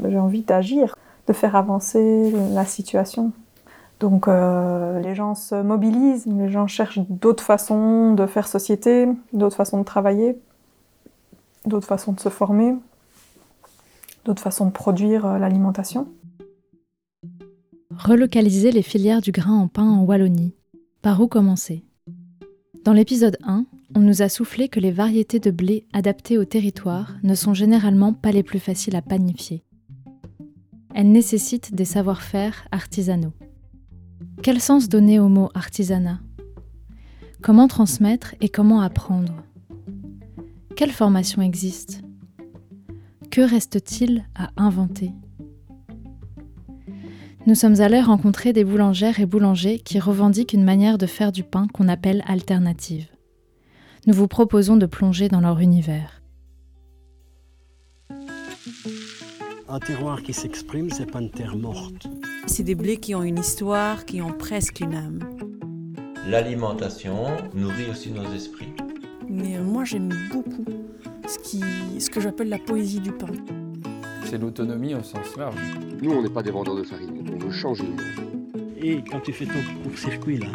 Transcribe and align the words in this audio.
J'ai 0.00 0.18
envie 0.18 0.42
d'agir, 0.42 0.96
de 1.26 1.32
faire 1.32 1.56
avancer 1.56 2.32
la 2.52 2.64
situation. 2.64 3.32
Donc 4.00 4.26
euh, 4.26 5.00
les 5.00 5.14
gens 5.14 5.34
se 5.34 5.54
mobilisent, 5.54 6.26
les 6.26 6.50
gens 6.50 6.66
cherchent 6.66 6.98
d'autres 7.08 7.44
façons 7.44 8.14
de 8.14 8.26
faire 8.26 8.48
société, 8.48 9.06
d'autres 9.32 9.56
façons 9.56 9.78
de 9.78 9.84
travailler, 9.84 10.38
d'autres 11.66 11.86
façons 11.86 12.12
de 12.12 12.18
se 12.18 12.28
former, 12.28 12.74
d'autres 14.24 14.42
façons 14.42 14.66
de 14.66 14.72
produire 14.72 15.26
euh, 15.26 15.38
l'alimentation. 15.38 16.08
Relocaliser 17.96 18.72
les 18.72 18.82
filières 18.82 19.20
du 19.20 19.30
grain 19.30 19.56
en 19.56 19.68
pain 19.68 19.88
en 19.88 20.02
Wallonie. 20.02 20.54
Par 21.02 21.20
où 21.20 21.28
commencer? 21.28 21.84
Dans 22.84 22.92
l'épisode 22.92 23.36
1, 23.44 23.66
on 23.94 24.00
nous 24.00 24.22
a 24.22 24.28
soufflé 24.28 24.68
que 24.68 24.80
les 24.80 24.90
variétés 24.90 25.38
de 25.38 25.50
blé 25.52 25.86
adaptées 25.92 26.38
au 26.38 26.44
territoire 26.44 27.12
ne 27.22 27.34
sont 27.34 27.54
généralement 27.54 28.12
pas 28.12 28.32
les 28.32 28.42
plus 28.42 28.58
faciles 28.58 28.96
à 28.96 29.02
panifier. 29.02 29.62
Elles 30.94 31.10
nécessitent 31.10 31.74
des 31.74 31.84
savoir-faire 31.84 32.66
artisanaux. 32.70 33.32
Quel 34.42 34.60
sens 34.60 34.88
donner 34.88 35.18
au 35.18 35.28
mot 35.28 35.48
artisanat? 35.54 36.20
Comment 37.40 37.68
transmettre 37.68 38.34
et 38.40 38.48
comment 38.48 38.80
apprendre? 38.80 39.34
Quelle 40.76 40.90
formation 40.90 41.42
existe? 41.42 42.02
Que 43.30 43.40
reste-t-il 43.40 44.24
à 44.34 44.50
inventer? 44.56 45.12
Nous 47.46 47.54
sommes 47.54 47.80
allés 47.80 48.00
rencontrer 48.00 48.52
des 48.52 48.64
boulangères 48.64 49.18
et 49.18 49.26
boulangers 49.26 49.80
qui 49.80 49.98
revendiquent 49.98 50.52
une 50.52 50.64
manière 50.64 50.98
de 50.98 51.06
faire 51.06 51.32
du 51.32 51.42
pain 51.42 51.66
qu'on 51.66 51.88
appelle 51.88 52.22
alternative. 52.26 53.08
Nous 54.06 54.14
vous 54.14 54.28
proposons 54.28 54.76
de 54.76 54.86
plonger 54.86 55.28
dans 55.28 55.40
leur 55.40 55.58
univers. 55.58 56.21
Un 59.74 59.78
terroir 59.78 60.22
qui 60.22 60.32
s'exprime, 60.34 60.90
c'est 60.90 61.10
pas 61.10 61.20
une 61.20 61.30
terre 61.30 61.56
morte. 61.56 62.06
C'est 62.46 62.62
des 62.62 62.74
blés 62.74 62.98
qui 62.98 63.14
ont 63.14 63.22
une 63.22 63.38
histoire, 63.38 64.04
qui 64.04 64.20
ont 64.20 64.32
presque 64.32 64.80
une 64.80 64.94
âme. 64.94 65.20
L'alimentation 66.28 67.28
nourrit 67.54 67.86
aussi 67.90 68.10
nos 68.10 68.30
esprits. 68.34 68.68
Mais 69.30 69.58
moi, 69.58 69.84
j'aime 69.84 70.12
beaucoup 70.30 70.64
ce, 71.26 71.38
qui, 71.38 71.62
ce 71.98 72.10
que 72.10 72.20
j'appelle 72.20 72.50
la 72.50 72.58
poésie 72.58 73.00
du 73.00 73.12
pain. 73.12 73.28
C'est 74.24 74.36
l'autonomie 74.38 74.94
au 74.94 75.02
sens 75.02 75.36
large. 75.38 75.56
Nous, 76.02 76.10
on 76.10 76.22
n'est 76.22 76.28
pas 76.28 76.42
des 76.42 76.50
vendeurs 76.50 76.76
de 76.76 76.82
farine, 76.82 77.24
on 77.34 77.38
veut 77.38 77.50
changer 77.52 77.84
le 77.84 77.90
monde. 77.90 78.00
Et 78.84 79.02
quand 79.10 79.20
tu 79.20 79.32
fais 79.32 79.46
ton 79.46 79.52
court-circuit, 79.84 80.38
là, 80.38 80.48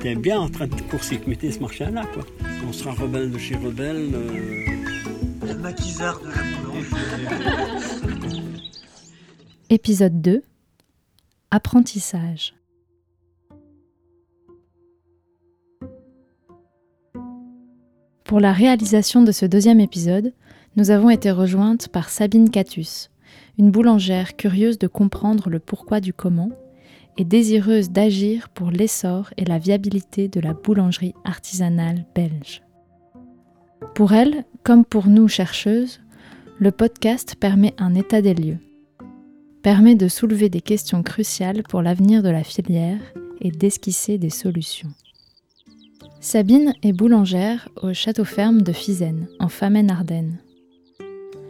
t'es- 0.00 0.14
bien 0.14 0.40
en 0.40 0.48
train 0.48 0.66
de 0.68 0.80
court-circuiter 0.90 1.50
ce 1.52 1.58
marché-là, 1.60 2.04
quoi. 2.14 2.22
On 2.66 2.72
sera 2.72 2.92
rebelle 2.92 3.30
de 3.30 3.38
chez 3.38 3.56
rebelle. 3.56 4.10
euh, 4.14 4.64
Le 5.46 5.54
maquisard 5.58 6.20
de 6.20 6.28
la 6.28 6.34
boulangerie. 6.62 7.71
Épisode 9.74 10.20
2 10.20 10.42
Apprentissage. 11.50 12.52
Pour 18.22 18.38
la 18.38 18.52
réalisation 18.52 19.22
de 19.22 19.32
ce 19.32 19.46
deuxième 19.46 19.80
épisode, 19.80 20.34
nous 20.76 20.90
avons 20.90 21.08
été 21.08 21.30
rejointes 21.30 21.88
par 21.88 22.10
Sabine 22.10 22.50
Catus, 22.50 23.10
une 23.58 23.70
boulangère 23.70 24.36
curieuse 24.36 24.78
de 24.78 24.88
comprendre 24.88 25.48
le 25.48 25.58
pourquoi 25.58 26.00
du 26.00 26.12
comment 26.12 26.50
et 27.16 27.24
désireuse 27.24 27.88
d'agir 27.88 28.50
pour 28.50 28.70
l'essor 28.70 29.30
et 29.38 29.46
la 29.46 29.58
viabilité 29.58 30.28
de 30.28 30.40
la 30.40 30.52
boulangerie 30.52 31.14
artisanale 31.24 32.04
belge. 32.14 32.60
Pour 33.94 34.12
elle, 34.12 34.44
comme 34.64 34.84
pour 34.84 35.06
nous 35.06 35.28
chercheuses, 35.28 36.02
le 36.58 36.72
podcast 36.72 37.36
permet 37.36 37.72
un 37.78 37.94
état 37.94 38.20
des 38.20 38.34
lieux 38.34 38.58
permet 39.62 39.94
de 39.94 40.08
soulever 40.08 40.48
des 40.48 40.60
questions 40.60 41.02
cruciales 41.02 41.62
pour 41.62 41.82
l'avenir 41.82 42.22
de 42.22 42.28
la 42.28 42.42
filière 42.42 43.00
et 43.40 43.50
d'esquisser 43.50 44.18
des 44.18 44.30
solutions. 44.30 44.90
Sabine 46.20 46.74
est 46.82 46.92
boulangère 46.92 47.68
au 47.82 47.92
château 47.92 48.24
ferme 48.24 48.62
de 48.62 48.72
Fizennes, 48.72 49.26
en 49.40 49.48
Famenne-Ardenne. 49.48 50.38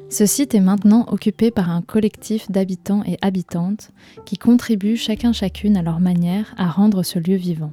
Ce 0.08 0.26
site 0.26 0.54
est 0.54 0.60
maintenant 0.60 1.06
occupé 1.08 1.50
par 1.50 1.70
un 1.70 1.80
collectif 1.80 2.50
d'habitants 2.50 3.02
et 3.06 3.18
habitantes 3.22 3.92
qui 4.26 4.36
contribuent 4.36 4.96
chacun 4.96 5.32
chacune 5.32 5.76
à 5.76 5.82
leur 5.82 6.00
manière 6.00 6.54
à 6.58 6.68
rendre 6.68 7.02
ce 7.02 7.18
lieu 7.18 7.36
vivant. 7.36 7.72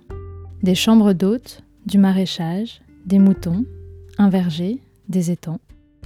Des 0.64 0.76
chambres 0.76 1.14
d'hôtes, 1.14 1.64
du 1.86 1.98
maraîchage, 1.98 2.82
des 3.06 3.20
moutons, 3.20 3.66
un 4.18 4.30
verger, 4.30 4.80
des 5.10 5.32
étangs, 5.32 5.60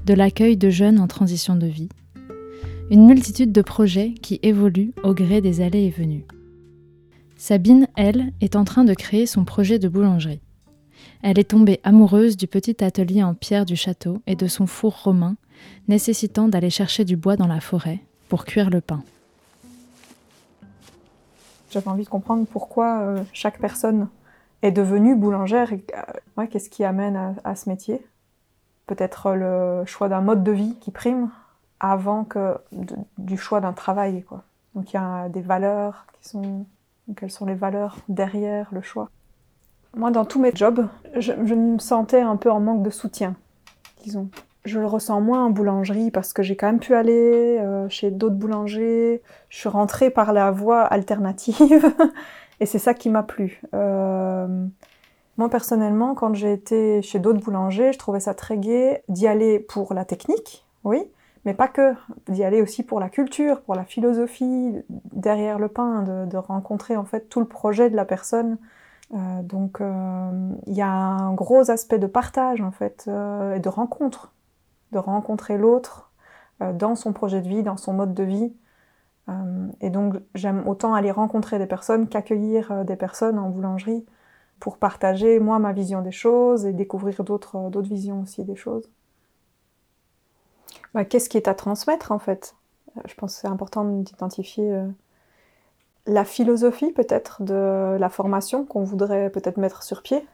de 0.05 0.13
l'accueil 0.13 0.57
de 0.57 0.69
jeunes 0.69 0.99
en 0.99 1.07
transition 1.07 1.55
de 1.55 1.67
vie, 1.67 1.89
une 2.89 3.05
multitude 3.07 3.51
de 3.51 3.61
projets 3.61 4.13
qui 4.21 4.39
évoluent 4.43 4.93
au 5.03 5.13
gré 5.13 5.41
des 5.41 5.61
allées 5.61 5.85
et 5.85 5.89
venues. 5.89 6.25
Sabine, 7.37 7.87
elle, 7.95 8.33
est 8.41 8.55
en 8.55 8.63
train 8.63 8.83
de 8.83 8.93
créer 8.93 9.25
son 9.25 9.45
projet 9.45 9.79
de 9.79 9.87
boulangerie. 9.87 10.41
Elle 11.21 11.39
est 11.39 11.49
tombée 11.49 11.79
amoureuse 11.83 12.37
du 12.37 12.47
petit 12.47 12.83
atelier 12.83 13.23
en 13.23 13.33
pierre 13.33 13.65
du 13.65 13.75
château 13.75 14.21
et 14.27 14.35
de 14.35 14.47
son 14.47 14.67
four 14.67 15.03
romain, 15.03 15.35
nécessitant 15.87 16.47
d'aller 16.47 16.69
chercher 16.69 17.05
du 17.05 17.15
bois 17.15 17.35
dans 17.35 17.47
la 17.47 17.61
forêt 17.61 17.99
pour 18.29 18.45
cuire 18.45 18.69
le 18.69 18.81
pain. 18.81 19.03
J'avais 21.71 21.87
envie 21.87 22.03
de 22.03 22.09
comprendre 22.09 22.45
pourquoi 22.45 22.99
euh, 22.99 23.23
chaque 23.33 23.59
personne 23.59 24.07
est 24.61 24.71
devenue 24.71 25.15
boulangère 25.15 25.73
et 25.73 25.83
euh, 26.37 26.45
qu'est-ce 26.47 26.69
qui 26.69 26.83
amène 26.83 27.35
à 27.43 27.55
ce 27.55 27.67
métier? 27.69 28.05
Peut-être 28.85 29.33
le 29.33 29.85
choix 29.85 30.09
d'un 30.09 30.21
mode 30.21 30.43
de 30.43 30.51
vie 30.51 30.75
qui 30.79 30.91
prime? 30.91 31.29
Avant 31.83 32.23
que 32.23 32.57
du 33.17 33.37
choix 33.37 33.59
d'un 33.59 33.73
travail. 33.73 34.23
Quoi. 34.23 34.41
Donc 34.73 34.91
il 34.93 34.95
y 34.95 34.99
a 34.99 35.29
des 35.29 35.41
valeurs 35.41 36.07
qui 36.13 36.29
sont... 36.29 36.65
Quelles 37.17 37.31
sont 37.31 37.45
les 37.45 37.53
valeurs 37.53 37.97
derrière 38.07 38.69
le 38.71 38.81
choix 38.81 39.09
Moi, 39.93 40.09
dans 40.09 40.23
tous 40.23 40.39
mes 40.39 40.53
jobs, 40.55 40.87
je, 41.17 41.33
je 41.43 41.53
me 41.53 41.77
sentais 41.77 42.21
un 42.21 42.37
peu 42.37 42.49
en 42.49 42.61
manque 42.61 42.81
de 42.81 42.89
soutien, 42.89 43.35
disons. 44.03 44.29
Je 44.63 44.79
le 44.79 44.85
ressens 44.85 45.19
moins 45.19 45.43
en 45.43 45.49
boulangerie 45.49 46.09
parce 46.09 46.31
que 46.31 46.41
j'ai 46.41 46.55
quand 46.55 46.67
même 46.67 46.79
pu 46.79 46.95
aller 46.95 47.57
euh, 47.59 47.89
chez 47.89 48.09
d'autres 48.09 48.35
boulangers. 48.35 49.21
Je 49.49 49.57
suis 49.57 49.67
rentrée 49.67 50.09
par 50.09 50.31
la 50.31 50.51
voie 50.51 50.83
alternative 50.83 51.93
et 52.61 52.65
c'est 52.65 52.79
ça 52.79 52.93
qui 52.93 53.09
m'a 53.09 53.23
plu. 53.23 53.61
Euh, 53.73 54.47
moi 55.37 55.49
personnellement, 55.49 56.15
quand 56.15 56.33
j'ai 56.33 56.53
été 56.53 57.01
chez 57.01 57.19
d'autres 57.19 57.41
boulangers, 57.41 57.91
je 57.91 57.99
trouvais 57.99 58.21
ça 58.21 58.33
très 58.33 58.57
gai 58.57 59.03
d'y 59.09 59.27
aller 59.27 59.59
pour 59.59 59.93
la 59.93 60.05
technique, 60.05 60.65
oui, 60.85 61.03
mais 61.45 61.53
pas 61.53 61.67
que, 61.67 61.93
d'y 62.29 62.43
aller 62.43 62.61
aussi 62.61 62.83
pour 62.83 62.99
la 62.99 63.09
culture, 63.09 63.61
pour 63.61 63.75
la 63.75 63.83
philosophie 63.83 64.75
derrière 65.11 65.59
le 65.59 65.67
pain, 65.67 66.03
de, 66.03 66.37
rencontrer 66.37 66.95
en 66.95 67.05
fait 67.05 67.29
tout 67.29 67.39
le 67.39 67.47
projet 67.47 67.89
de 67.89 67.95
la 67.95 68.05
personne. 68.05 68.57
Euh, 69.13 69.41
donc 69.43 69.81
euh, 69.81 70.51
il 70.67 70.73
y 70.73 70.81
a 70.81 70.89
un 70.89 71.33
gros 71.33 71.69
aspect 71.69 71.99
de 71.99 72.07
partage 72.07 72.61
en 72.61 72.71
fait 72.71 73.05
euh, 73.07 73.55
et 73.55 73.59
de 73.59 73.69
rencontre, 73.69 74.33
de 74.91 74.97
rencontrer 74.97 75.57
l'autre 75.57 76.11
dans 76.75 76.95
son 76.95 77.11
projet 77.13 77.41
de 77.41 77.49
vie, 77.49 77.63
dans 77.63 77.77
son 77.77 77.93
mode 77.93 78.13
de 78.13 78.23
vie. 78.23 78.53
Et 79.81 79.89
donc 79.89 80.15
j'aime 80.35 80.65
autant 80.67 80.93
aller 80.93 81.11
rencontrer 81.11 81.59
des 81.59 81.65
personnes 81.65 82.07
qu'accueillir 82.07 82.85
des 82.85 82.95
personnes 82.95 83.39
en 83.39 83.49
boulangerie 83.49 84.05
pour 84.59 84.77
partager 84.77 85.39
moi 85.39 85.59
ma 85.59 85.73
vision 85.73 86.01
des 86.01 86.11
choses 86.11 86.65
et 86.65 86.71
découvrir 86.71 87.23
d'autres 87.23 87.81
visions 87.81 88.21
aussi 88.21 88.45
des 88.45 88.55
choses. 88.55 88.89
Bah, 90.93 91.05
Qu'est-ce 91.05 91.29
qui 91.29 91.37
est 91.37 91.47
à 91.47 91.53
transmettre 91.53 92.11
en 92.11 92.19
fait? 92.19 92.55
Euh, 92.97 93.01
Je 93.05 93.13
pense 93.15 93.35
que 93.35 93.41
c'est 93.41 93.47
important 93.47 93.83
d'identifier 93.85 94.71
euh, 94.71 94.87
la 96.05 96.25
philosophie 96.25 96.91
peut-être 96.91 97.41
de 97.43 97.97
la 97.99 98.09
formation 98.09 98.65
qu'on 98.65 98.83
voudrait 98.83 99.29
peut-être 99.29 99.57
mettre 99.57 99.83
sur 99.83 100.01
pied, 100.01 100.25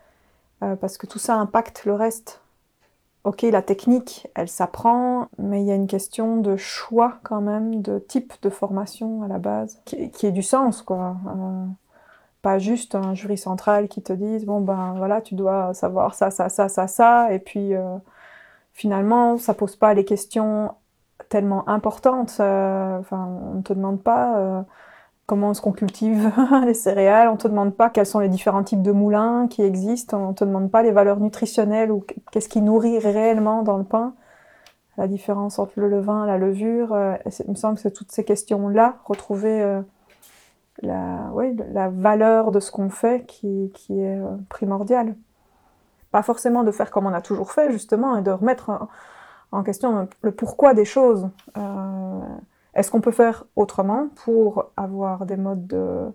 euh, 0.63 0.75
parce 0.75 0.97
que 0.97 1.07
tout 1.07 1.19
ça 1.19 1.35
impacte 1.35 1.85
le 1.85 1.93
reste. 1.93 2.41
Ok, 3.25 3.41
la 3.43 3.61
technique, 3.61 4.27
elle 4.33 4.47
s'apprend, 4.47 5.27
mais 5.37 5.61
il 5.61 5.67
y 5.67 5.71
a 5.71 5.75
une 5.75 5.87
question 5.87 6.37
de 6.37 6.55
choix 6.55 7.19
quand 7.23 7.41
même, 7.41 7.81
de 7.81 7.99
type 7.99 8.33
de 8.41 8.49
formation 8.49 9.23
à 9.23 9.27
la 9.27 9.37
base, 9.39 9.81
qui, 9.85 10.09
qui 10.09 10.25
ait 10.25 10.31
du 10.31 10.41
sens, 10.41 10.81
quoi. 10.81 11.17
Pas 12.41 12.57
juste 12.57 12.95
un 12.95 13.13
jury 13.13 13.37
central 13.37 13.89
qui 13.89 14.01
te 14.01 14.13
dise, 14.13 14.45
bon 14.45 14.61
ben 14.61 14.93
voilà, 14.95 15.19
tu 15.21 15.35
dois 15.35 15.73
savoir 15.73 16.15
ça, 16.15 16.31
ça, 16.31 16.47
ça, 16.47 16.69
ça, 16.69 16.87
ça, 16.87 17.33
et 17.33 17.39
puis 17.39 17.73
finalement, 18.79 19.37
ça 19.37 19.53
pose 19.53 19.75
pas 19.75 19.93
les 19.93 20.05
questions 20.05 20.71
tellement 21.27 21.67
importantes. 21.67 22.37
euh, 22.39 22.97
Enfin, 22.99 23.27
on 23.51 23.55
ne 23.55 23.61
te 23.61 23.73
demande 23.73 24.01
pas 24.01 24.39
euh, 24.39 24.61
comment 25.25 25.51
est-ce 25.51 25.61
qu'on 25.61 25.73
cultive 25.73 26.31
les 26.65 26.73
céréales, 26.73 27.27
on 27.27 27.35
te 27.35 27.49
demande 27.49 27.75
pas 27.75 27.89
quels 27.89 28.05
sont 28.05 28.19
les 28.19 28.29
différents 28.29 28.63
types 28.63 28.81
de 28.81 28.93
moulins 28.93 29.47
qui 29.49 29.63
existent, 29.63 30.17
on 30.29 30.33
te 30.33 30.45
demande 30.45 30.71
pas 30.71 30.81
les 30.81 30.91
valeurs 30.91 31.19
nutritionnelles 31.19 31.91
ou 31.91 32.05
qu'est-ce 32.31 32.47
qui 32.47 32.61
nourrit 32.61 32.99
réellement 32.99 33.63
dans 33.63 33.77
le 33.77 33.83
pain. 33.83 34.13
La 34.97 35.07
différence 35.07 35.59
entre 35.59 35.73
le 35.75 35.89
levain 35.89 36.25
la 36.25 36.37
levure, 36.37 36.93
euh, 36.93 37.15
il 37.45 37.51
me 37.51 37.55
semble 37.55 37.75
que 37.75 37.81
c'est 37.81 37.91
toutes 37.91 38.11
ces 38.13 38.23
questions-là, 38.23 38.95
retrouver 39.05 39.81
la, 40.81 41.29
oui, 41.33 41.53
la 41.73 41.89
valeur 41.89 42.51
de 42.51 42.61
ce 42.61 42.71
qu'on 42.71 42.89
fait 42.89 43.25
qui, 43.25 43.71
est 43.89 44.19
primordiale. 44.47 45.15
Pas 46.11 46.23
forcément 46.23 46.63
de 46.63 46.71
faire 46.71 46.89
comme 46.91 47.05
on 47.05 47.13
a 47.13 47.21
toujours 47.21 47.51
fait, 47.51 47.71
justement, 47.71 48.17
et 48.17 48.21
de 48.21 48.31
remettre 48.31 48.89
en, 49.51 49.63
question 49.63 50.07
le 50.21 50.31
pourquoi 50.31 50.73
des 50.73 50.85
choses. 50.85 51.29
Euh, 51.57 52.21
Est-ce 52.73 52.89
qu'on 52.91 53.01
peut 53.01 53.11
faire 53.11 53.45
autrement 53.55 54.09
pour 54.23 54.71
avoir 54.77 55.25
des 55.25 55.37
modes 55.37 55.67
de, 55.67 56.11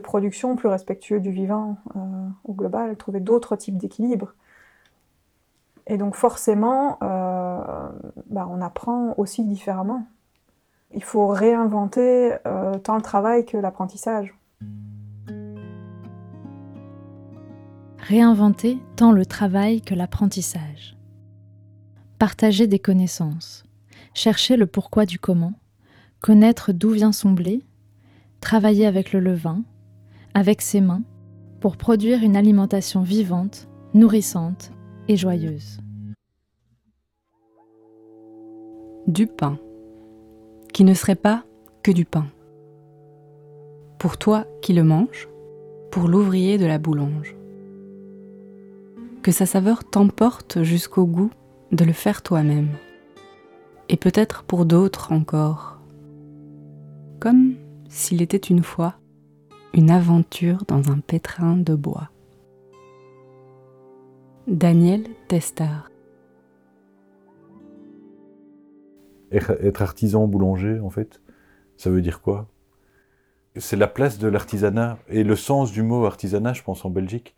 production 0.00 0.56
plus 0.56 0.66
respectueux 0.66 1.20
du 1.20 1.30
vivant 1.30 1.76
euh, 1.94 2.00
au 2.44 2.52
global, 2.52 2.96
trouver 2.96 3.20
d'autres 3.20 3.54
types 3.54 3.78
d'équilibre 3.78 4.34
Et 5.86 5.98
donc 5.98 6.16
forcément, 6.16 6.98
euh, 7.00 7.88
bah, 8.26 8.48
on 8.50 8.60
apprend 8.60 9.14
aussi 9.18 9.44
différemment. 9.44 10.04
Il 10.92 11.04
faut 11.04 11.28
réinventer 11.28 12.36
tant 12.84 12.96
le 12.96 13.02
travail 13.02 13.44
que 13.44 13.56
l'apprentissage. 13.56 14.36
Réinventer 18.06 18.78
tant 18.96 19.12
le 19.12 19.24
travail 19.24 19.80
que 19.80 19.94
l'apprentissage. 19.94 20.94
Partager 22.18 22.66
des 22.66 22.78
connaissances. 22.78 23.64
Chercher 24.12 24.58
le 24.58 24.66
pourquoi 24.66 25.06
du 25.06 25.18
comment. 25.18 25.54
Connaître 26.20 26.72
d'où 26.72 26.90
vient 26.90 27.12
son 27.12 27.30
blé. 27.30 27.62
Travailler 28.40 28.84
avec 28.84 29.14
le 29.14 29.20
levain, 29.20 29.62
avec 30.34 30.60
ses 30.60 30.82
mains, 30.82 31.02
pour 31.60 31.78
produire 31.78 32.22
une 32.22 32.36
alimentation 32.36 33.00
vivante, 33.00 33.68
nourrissante 33.94 34.70
et 35.08 35.16
joyeuse. 35.16 35.78
Du 39.06 39.26
pain, 39.26 39.58
qui 40.74 40.84
ne 40.84 40.92
serait 40.92 41.14
pas 41.14 41.42
que 41.82 41.90
du 41.90 42.04
pain. 42.04 42.26
Pour 43.98 44.18
toi 44.18 44.46
qui 44.60 44.74
le 44.74 44.84
manges, 44.84 45.26
pour 45.90 46.06
l'ouvrier 46.06 46.58
de 46.58 46.66
la 46.66 46.76
boulange 46.76 47.34
que 49.24 49.32
sa 49.32 49.46
saveur 49.46 49.84
t'emporte 49.84 50.62
jusqu'au 50.62 51.06
goût 51.06 51.30
de 51.72 51.86
le 51.86 51.94
faire 51.94 52.20
toi-même. 52.20 52.68
Et 53.88 53.96
peut-être 53.96 54.42
pour 54.42 54.66
d'autres 54.66 55.12
encore. 55.12 55.80
Comme 57.20 57.54
s'il 57.88 58.20
était 58.20 58.36
une 58.36 58.62
fois 58.62 58.96
une 59.72 59.90
aventure 59.90 60.64
dans 60.68 60.92
un 60.92 60.98
pétrin 60.98 61.56
de 61.56 61.74
bois. 61.74 62.10
Daniel 64.46 65.04
Testard 65.26 65.90
Être 69.32 69.80
artisan 69.80 70.28
boulanger, 70.28 70.80
en 70.80 70.90
fait, 70.90 71.22
ça 71.78 71.88
veut 71.88 72.02
dire 72.02 72.20
quoi? 72.20 72.46
C'est 73.56 73.76
la 73.76 73.88
place 73.88 74.18
de 74.18 74.28
l'artisanat 74.28 74.98
et 75.08 75.24
le 75.24 75.34
sens 75.34 75.72
du 75.72 75.82
mot 75.82 76.04
artisanat, 76.04 76.52
je 76.52 76.62
pense, 76.62 76.84
en 76.84 76.90
Belgique 76.90 77.34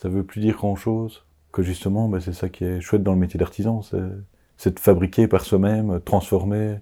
ça 0.00 0.08
veut 0.08 0.24
plus 0.24 0.40
dire 0.40 0.56
grand-chose, 0.56 1.24
que 1.52 1.62
justement, 1.62 2.08
bah, 2.08 2.20
c'est 2.20 2.32
ça 2.32 2.48
qui 2.48 2.64
est 2.64 2.80
chouette 2.80 3.02
dans 3.02 3.12
le 3.12 3.18
métier 3.18 3.38
d'artisan, 3.38 3.82
c'est 3.82 4.74
de 4.74 4.80
fabriquer 4.80 5.28
par 5.28 5.44
soi-même, 5.44 6.00
transformer. 6.04 6.78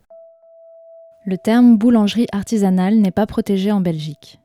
Le 1.25 1.37
terme 1.37 1.77
boulangerie 1.77 2.29
artisanale 2.33 2.97
n'est 2.97 3.11
pas 3.11 3.27
protégé 3.27 3.73
en 3.73 3.81
Belgique. 3.81 4.39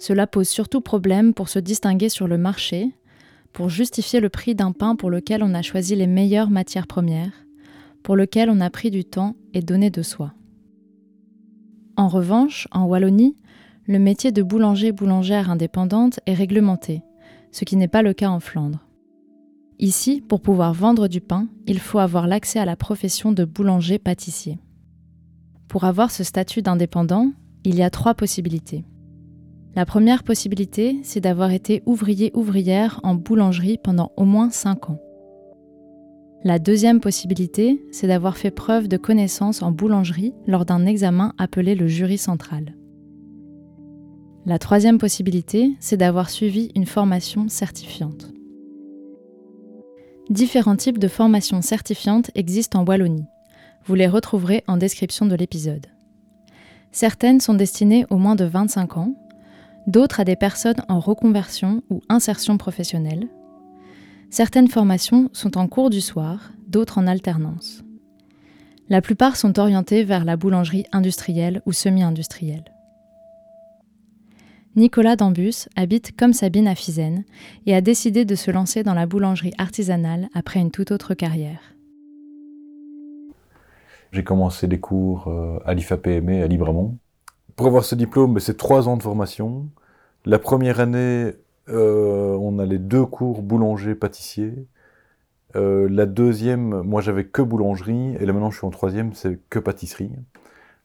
Cela 0.00 0.26
pose 0.26 0.48
surtout 0.48 0.80
problème 0.80 1.34
pour 1.34 1.48
se 1.48 1.58
distinguer 1.60 2.08
sur 2.08 2.26
le 2.26 2.36
marché, 2.36 2.90
pour 3.52 3.68
justifier 3.68 4.18
le 4.18 4.28
prix 4.28 4.54
d'un 4.54 4.72
pain 4.72 4.96
pour 4.96 5.10
lequel 5.10 5.42
on 5.42 5.54
a 5.54 5.62
choisi 5.62 5.94
les 5.94 6.06
meilleures 6.06 6.50
matières 6.50 6.86
premières, 6.88 7.32
pour 8.02 8.16
lequel 8.16 8.50
on 8.50 8.60
a 8.60 8.70
pris 8.70 8.90
du 8.90 9.04
temps 9.04 9.36
et 9.54 9.62
donné 9.62 9.90
de 9.90 10.02
soi. 10.02 10.32
En 11.96 12.08
revanche, 12.08 12.66
en 12.72 12.86
Wallonie, 12.86 13.36
le 13.86 13.98
métier 13.98 14.32
de 14.32 14.42
boulanger-boulangère 14.42 15.50
indépendante 15.50 16.18
est 16.26 16.34
réglementé 16.34 17.02
ce 17.52 17.64
qui 17.64 17.76
n'est 17.76 17.88
pas 17.88 18.02
le 18.02 18.12
cas 18.12 18.30
en 18.30 18.40
Flandre. 18.40 18.86
Ici, 19.78 20.20
pour 20.20 20.42
pouvoir 20.42 20.74
vendre 20.74 21.08
du 21.08 21.20
pain, 21.20 21.48
il 21.66 21.78
faut 21.78 21.98
avoir 21.98 22.26
l'accès 22.26 22.58
à 22.58 22.64
la 22.64 22.76
profession 22.76 23.32
de 23.32 23.44
boulanger-pâtissier. 23.44 24.58
Pour 25.68 25.84
avoir 25.84 26.10
ce 26.10 26.24
statut 26.24 26.62
d'indépendant, 26.62 27.32
il 27.64 27.76
y 27.76 27.82
a 27.82 27.90
trois 27.90 28.14
possibilités. 28.14 28.84
La 29.74 29.86
première 29.86 30.24
possibilité, 30.24 30.98
c'est 31.02 31.20
d'avoir 31.20 31.52
été 31.52 31.82
ouvrier-ouvrière 31.86 33.00
en 33.04 33.14
boulangerie 33.14 33.78
pendant 33.82 34.12
au 34.16 34.24
moins 34.24 34.50
5 34.50 34.90
ans. 34.90 35.00
La 36.42 36.58
deuxième 36.58 37.00
possibilité, 37.00 37.80
c'est 37.92 38.06
d'avoir 38.06 38.36
fait 38.36 38.50
preuve 38.50 38.88
de 38.88 38.96
connaissances 38.96 39.62
en 39.62 39.70
boulangerie 39.70 40.34
lors 40.46 40.64
d'un 40.64 40.86
examen 40.86 41.34
appelé 41.38 41.74
le 41.74 41.86
jury 41.86 42.18
central. 42.18 42.74
La 44.46 44.58
troisième 44.58 44.96
possibilité, 44.96 45.76
c'est 45.80 45.98
d'avoir 45.98 46.30
suivi 46.30 46.70
une 46.74 46.86
formation 46.86 47.48
certifiante. 47.48 48.32
Différents 50.30 50.76
types 50.76 50.98
de 50.98 51.08
formations 51.08 51.60
certifiantes 51.60 52.30
existent 52.34 52.80
en 52.80 52.84
Wallonie. 52.86 53.26
Vous 53.84 53.94
les 53.94 54.08
retrouverez 54.08 54.64
en 54.66 54.78
description 54.78 55.26
de 55.26 55.34
l'épisode. 55.34 55.88
Certaines 56.90 57.40
sont 57.40 57.52
destinées 57.52 58.06
aux 58.08 58.16
moins 58.16 58.34
de 58.34 58.44
25 58.44 58.96
ans, 58.96 59.14
d'autres 59.86 60.20
à 60.20 60.24
des 60.24 60.36
personnes 60.36 60.82
en 60.88 61.00
reconversion 61.00 61.82
ou 61.90 62.00
insertion 62.08 62.56
professionnelle. 62.56 63.28
Certaines 64.30 64.68
formations 64.68 65.28
sont 65.34 65.58
en 65.58 65.68
cours 65.68 65.90
du 65.90 66.00
soir, 66.00 66.52
d'autres 66.66 66.98
en 66.98 67.06
alternance. 67.06 67.82
La 68.88 69.02
plupart 69.02 69.36
sont 69.36 69.58
orientées 69.58 70.02
vers 70.02 70.24
la 70.24 70.36
boulangerie 70.36 70.86
industrielle 70.92 71.60
ou 71.66 71.72
semi-industrielle. 71.72 72.64
Nicolas 74.76 75.16
Dambus 75.16 75.68
habite 75.74 76.16
comme 76.16 76.32
Sabine 76.32 76.68
à 76.68 76.76
Fizennes 76.76 77.24
et 77.66 77.74
a 77.74 77.80
décidé 77.80 78.24
de 78.24 78.36
se 78.36 78.52
lancer 78.52 78.84
dans 78.84 78.94
la 78.94 79.06
boulangerie 79.06 79.52
artisanale 79.58 80.28
après 80.32 80.60
une 80.60 80.70
toute 80.70 80.92
autre 80.92 81.14
carrière. 81.14 81.74
J'ai 84.12 84.22
commencé 84.22 84.68
des 84.68 84.78
cours 84.78 85.26
euh, 85.26 85.58
à 85.64 85.74
l'IFAPME 85.74 86.42
à 86.42 86.46
Libramont. 86.46 86.96
Pour 87.56 87.66
avoir 87.66 87.84
ce 87.84 87.96
diplôme, 87.96 88.38
c'est 88.38 88.56
trois 88.56 88.88
ans 88.88 88.96
de 88.96 89.02
formation. 89.02 89.68
La 90.24 90.38
première 90.38 90.78
année, 90.78 91.32
euh, 91.68 92.36
on 92.40 92.60
a 92.60 92.64
les 92.64 92.78
deux 92.78 93.04
cours 93.04 93.42
boulanger-pâtissier. 93.42 94.54
Euh, 95.56 95.88
la 95.90 96.06
deuxième, 96.06 96.82
moi 96.82 97.00
j'avais 97.00 97.24
que 97.24 97.42
boulangerie, 97.42 98.14
et 98.20 98.24
là 98.24 98.32
maintenant 98.32 98.50
je 98.50 98.58
suis 98.58 98.66
en 98.66 98.70
troisième, 98.70 99.14
c'est 99.14 99.40
que 99.50 99.58
pâtisserie. 99.58 100.12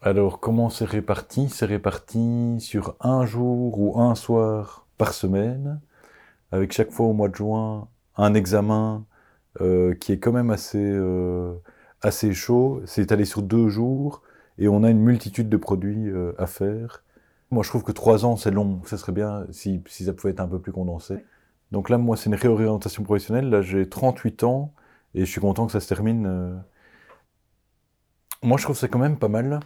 Alors, 0.06 0.40
comment 0.40 0.69
c'est 0.69 0.86
réparti? 0.86 1.50
C'est 1.50 1.66
réparti 1.66 2.57
sur 2.60 2.96
un 3.00 3.25
jour 3.25 3.80
ou 3.80 4.00
un 4.00 4.13
soir 4.13 4.86
par 5.00 5.13
semaine, 5.13 5.81
avec 6.52 6.74
chaque 6.74 6.92
fois 6.92 7.07
au 7.07 7.13
mois 7.13 7.28
de 7.28 7.34
juin 7.36 7.88
un 8.16 8.36
examen 8.36 9.04
euh, 9.62 9.96
qui 9.96 10.12
est 10.12 10.19
quand 10.19 10.31
même 10.31 10.52
assez, 10.52 10.78
euh, 10.80 11.56
assez 12.04 12.36
chaud. 12.36 12.84
C'est 12.86 13.02
étalé 13.02 13.25
sur 13.25 13.42
deux 13.42 13.68
jours 13.69 14.22
et 14.60 14.68
on 14.68 14.84
a 14.84 14.92
une 14.92 15.00
multitude 15.00 15.50
de 15.50 15.57
produits 15.57 16.08
euh, 16.08 16.34
à 16.38 16.46
faire. 16.46 17.04
Moi, 17.50 17.63
je 17.63 17.69
trouve 17.69 17.84
que 17.84 17.91
trois 17.91 18.25
ans, 18.25 18.38
c'est 18.38 18.51
long. 18.51 18.82
Ça 18.86 18.98
serait 18.98 19.12
bien 19.12 19.48
si, 19.51 19.82
si, 19.88 20.06
ça 20.06 20.13
pouvait 20.13 20.34
être 20.34 20.39
un 20.39 20.48
peu 20.48 20.60
plus 20.60 20.72
condensé. 20.72 21.18
Donc 21.72 21.89
là, 21.89 21.98
moi, 21.98 22.15
c'est 22.15 22.27
une 22.27 22.36
réorientation 22.36 23.01
professionnelle. 23.03 23.50
Là, 23.50 23.63
j'ai 23.63 23.89
38 23.89 24.44
ans 24.44 24.72
et 25.15 25.22
je 25.22 25.32
suis 25.32 25.41
content 25.41 25.65
que 25.65 25.72
ça 25.72 25.79
se 25.79 25.88
termine. 25.88 26.62
Moi, 28.44 28.58
je 28.60 28.63
trouve 28.63 28.75
que 28.75 28.79
c'est 28.82 28.89
quand 28.89 29.00
même 29.00 29.18
pas 29.18 29.29
mal. 29.29 29.62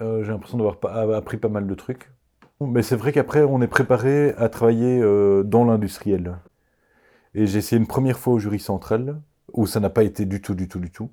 Euh, 0.00 0.22
j'ai 0.22 0.30
l'impression 0.30 0.58
d'avoir 0.58 0.76
appris 1.16 1.36
pas 1.36 1.48
mal 1.48 1.66
de 1.66 1.74
trucs. 1.74 2.10
Mais 2.60 2.82
c'est 2.82 2.96
vrai 2.96 3.12
qu'après, 3.12 3.42
on 3.42 3.62
est 3.62 3.68
préparé 3.68 4.30
à 4.36 4.48
travailler 4.48 5.00
euh, 5.00 5.42
dans 5.44 5.64
l'industriel. 5.64 6.38
Et 7.34 7.46
j'ai 7.46 7.58
essayé 7.58 7.78
une 7.78 7.86
première 7.86 8.18
fois 8.18 8.32
au 8.34 8.38
jury 8.38 8.58
central, 8.58 9.20
où 9.52 9.66
ça 9.66 9.80
n'a 9.80 9.90
pas 9.90 10.02
été 10.02 10.24
du 10.24 10.40
tout, 10.40 10.54
du 10.54 10.68
tout, 10.68 10.80
du 10.80 10.90
tout. 10.90 11.10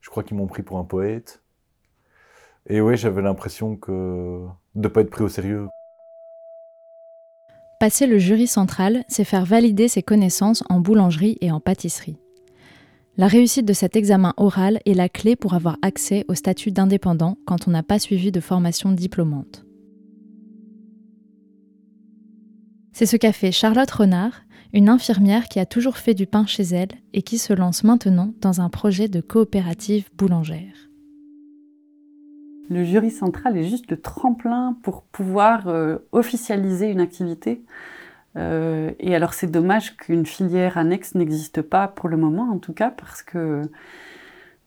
Je 0.00 0.10
crois 0.10 0.22
qu'ils 0.22 0.36
m'ont 0.36 0.46
pris 0.46 0.62
pour 0.62 0.78
un 0.78 0.84
poète. 0.84 1.42
Et 2.66 2.80
ouais, 2.80 2.96
j'avais 2.96 3.22
l'impression 3.22 3.76
que 3.76 4.44
de 4.74 4.88
pas 4.88 5.02
être 5.02 5.10
pris 5.10 5.24
au 5.24 5.28
sérieux. 5.28 5.68
Passer 7.80 8.08
le 8.08 8.18
jury 8.18 8.48
central, 8.48 9.04
c'est 9.08 9.24
faire 9.24 9.44
valider 9.44 9.86
ses 9.86 10.02
connaissances 10.02 10.64
en 10.68 10.80
boulangerie 10.80 11.38
et 11.40 11.52
en 11.52 11.60
pâtisserie. 11.60 12.18
La 13.20 13.26
réussite 13.26 13.66
de 13.66 13.72
cet 13.72 13.96
examen 13.96 14.32
oral 14.36 14.78
est 14.86 14.94
la 14.94 15.08
clé 15.08 15.34
pour 15.34 15.54
avoir 15.54 15.76
accès 15.82 16.24
au 16.28 16.34
statut 16.34 16.70
d'indépendant 16.70 17.36
quand 17.46 17.66
on 17.66 17.72
n'a 17.72 17.82
pas 17.82 17.98
suivi 17.98 18.30
de 18.30 18.38
formation 18.38 18.92
diplômante. 18.92 19.66
C'est 22.92 23.06
ce 23.06 23.16
qu'a 23.16 23.32
fait 23.32 23.50
Charlotte 23.50 23.90
Renard, 23.90 24.42
une 24.72 24.88
infirmière 24.88 25.48
qui 25.48 25.58
a 25.58 25.66
toujours 25.66 25.96
fait 25.96 26.14
du 26.14 26.28
pain 26.28 26.46
chez 26.46 26.62
elle 26.62 26.90
et 27.12 27.22
qui 27.22 27.38
se 27.38 27.52
lance 27.52 27.82
maintenant 27.82 28.34
dans 28.40 28.60
un 28.60 28.68
projet 28.68 29.08
de 29.08 29.20
coopérative 29.20 30.08
boulangère. 30.16 30.88
Le 32.70 32.84
jury 32.84 33.10
central 33.10 33.56
est 33.56 33.68
juste 33.68 33.90
le 33.90 34.00
tremplin 34.00 34.78
pour 34.84 35.02
pouvoir 35.02 35.66
euh, 35.66 35.98
officialiser 36.12 36.86
une 36.86 37.00
activité 37.00 37.64
euh, 38.38 38.92
et 39.00 39.16
alors 39.16 39.34
c'est 39.34 39.50
dommage 39.50 39.96
qu'une 39.96 40.24
filière 40.24 40.78
annexe 40.78 41.14
n'existe 41.14 41.60
pas 41.60 41.88
pour 41.88 42.08
le 42.08 42.16
moment 42.16 42.50
en 42.52 42.58
tout 42.58 42.72
cas 42.72 42.90
parce 42.90 43.22
que 43.22 43.62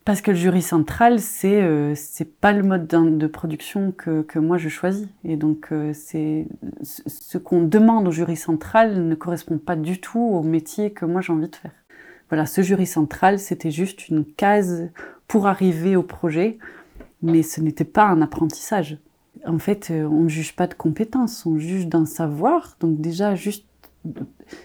parce 0.04 0.20
que 0.20 0.32
le 0.32 0.38
jury 0.38 0.62
central 0.62 1.20
c'est 1.20 1.62
euh, 1.62 1.96
pas 2.42 2.52
le 2.52 2.64
mode 2.64 2.88
de 2.88 3.28
production 3.28 3.94
que, 3.94 4.24
que 4.24 4.40
moi 4.40 4.58
je 4.58 4.68
choisis 4.68 5.08
et 5.24 5.38
donc 5.38 5.70
euh, 5.72 5.94
ce 5.94 7.38
qu'on 7.38 7.62
demande 7.62 8.08
au 8.08 8.12
jury 8.12 8.36
central 8.36 9.08
ne 9.08 9.16
correspond 9.16 9.58
pas 9.58 9.78
du 9.78 10.02
tout 10.02 10.20
au 10.20 10.44
métier 10.44 10.92
que 10.92 11.06
moi 11.06 11.22
j'ai 11.22 11.32
envie 11.32 11.50
de 11.50 11.56
faire. 11.56 11.72
Voilà, 12.30 12.46
ce 12.46 12.62
jury 12.62 12.88
central 12.88 13.40
c'était 13.40 13.72
juste 13.72 14.10
une 14.10 14.26
case 14.26 14.90
pour 15.28 15.48
arriver 15.48 15.96
au 15.96 16.04
projet 16.04 16.58
mais 17.22 17.42
ce 17.42 17.62
n'était 17.62 17.86
pas 17.86 18.06
un 18.06 18.22
apprentissage. 18.22 18.98
En 19.46 19.60
fait, 19.60 19.90
euh, 19.92 20.06
on 20.06 20.24
ne 20.24 20.30
juge 20.30 20.56
pas 20.56 20.68
de 20.68 20.74
compétences, 20.74 21.46
on 21.46 21.58
juge 21.58 21.88
d'un 21.88 22.06
savoir. 22.06 22.76
Donc 22.80 23.02
déjà, 23.02 23.36
juste, 23.36 23.66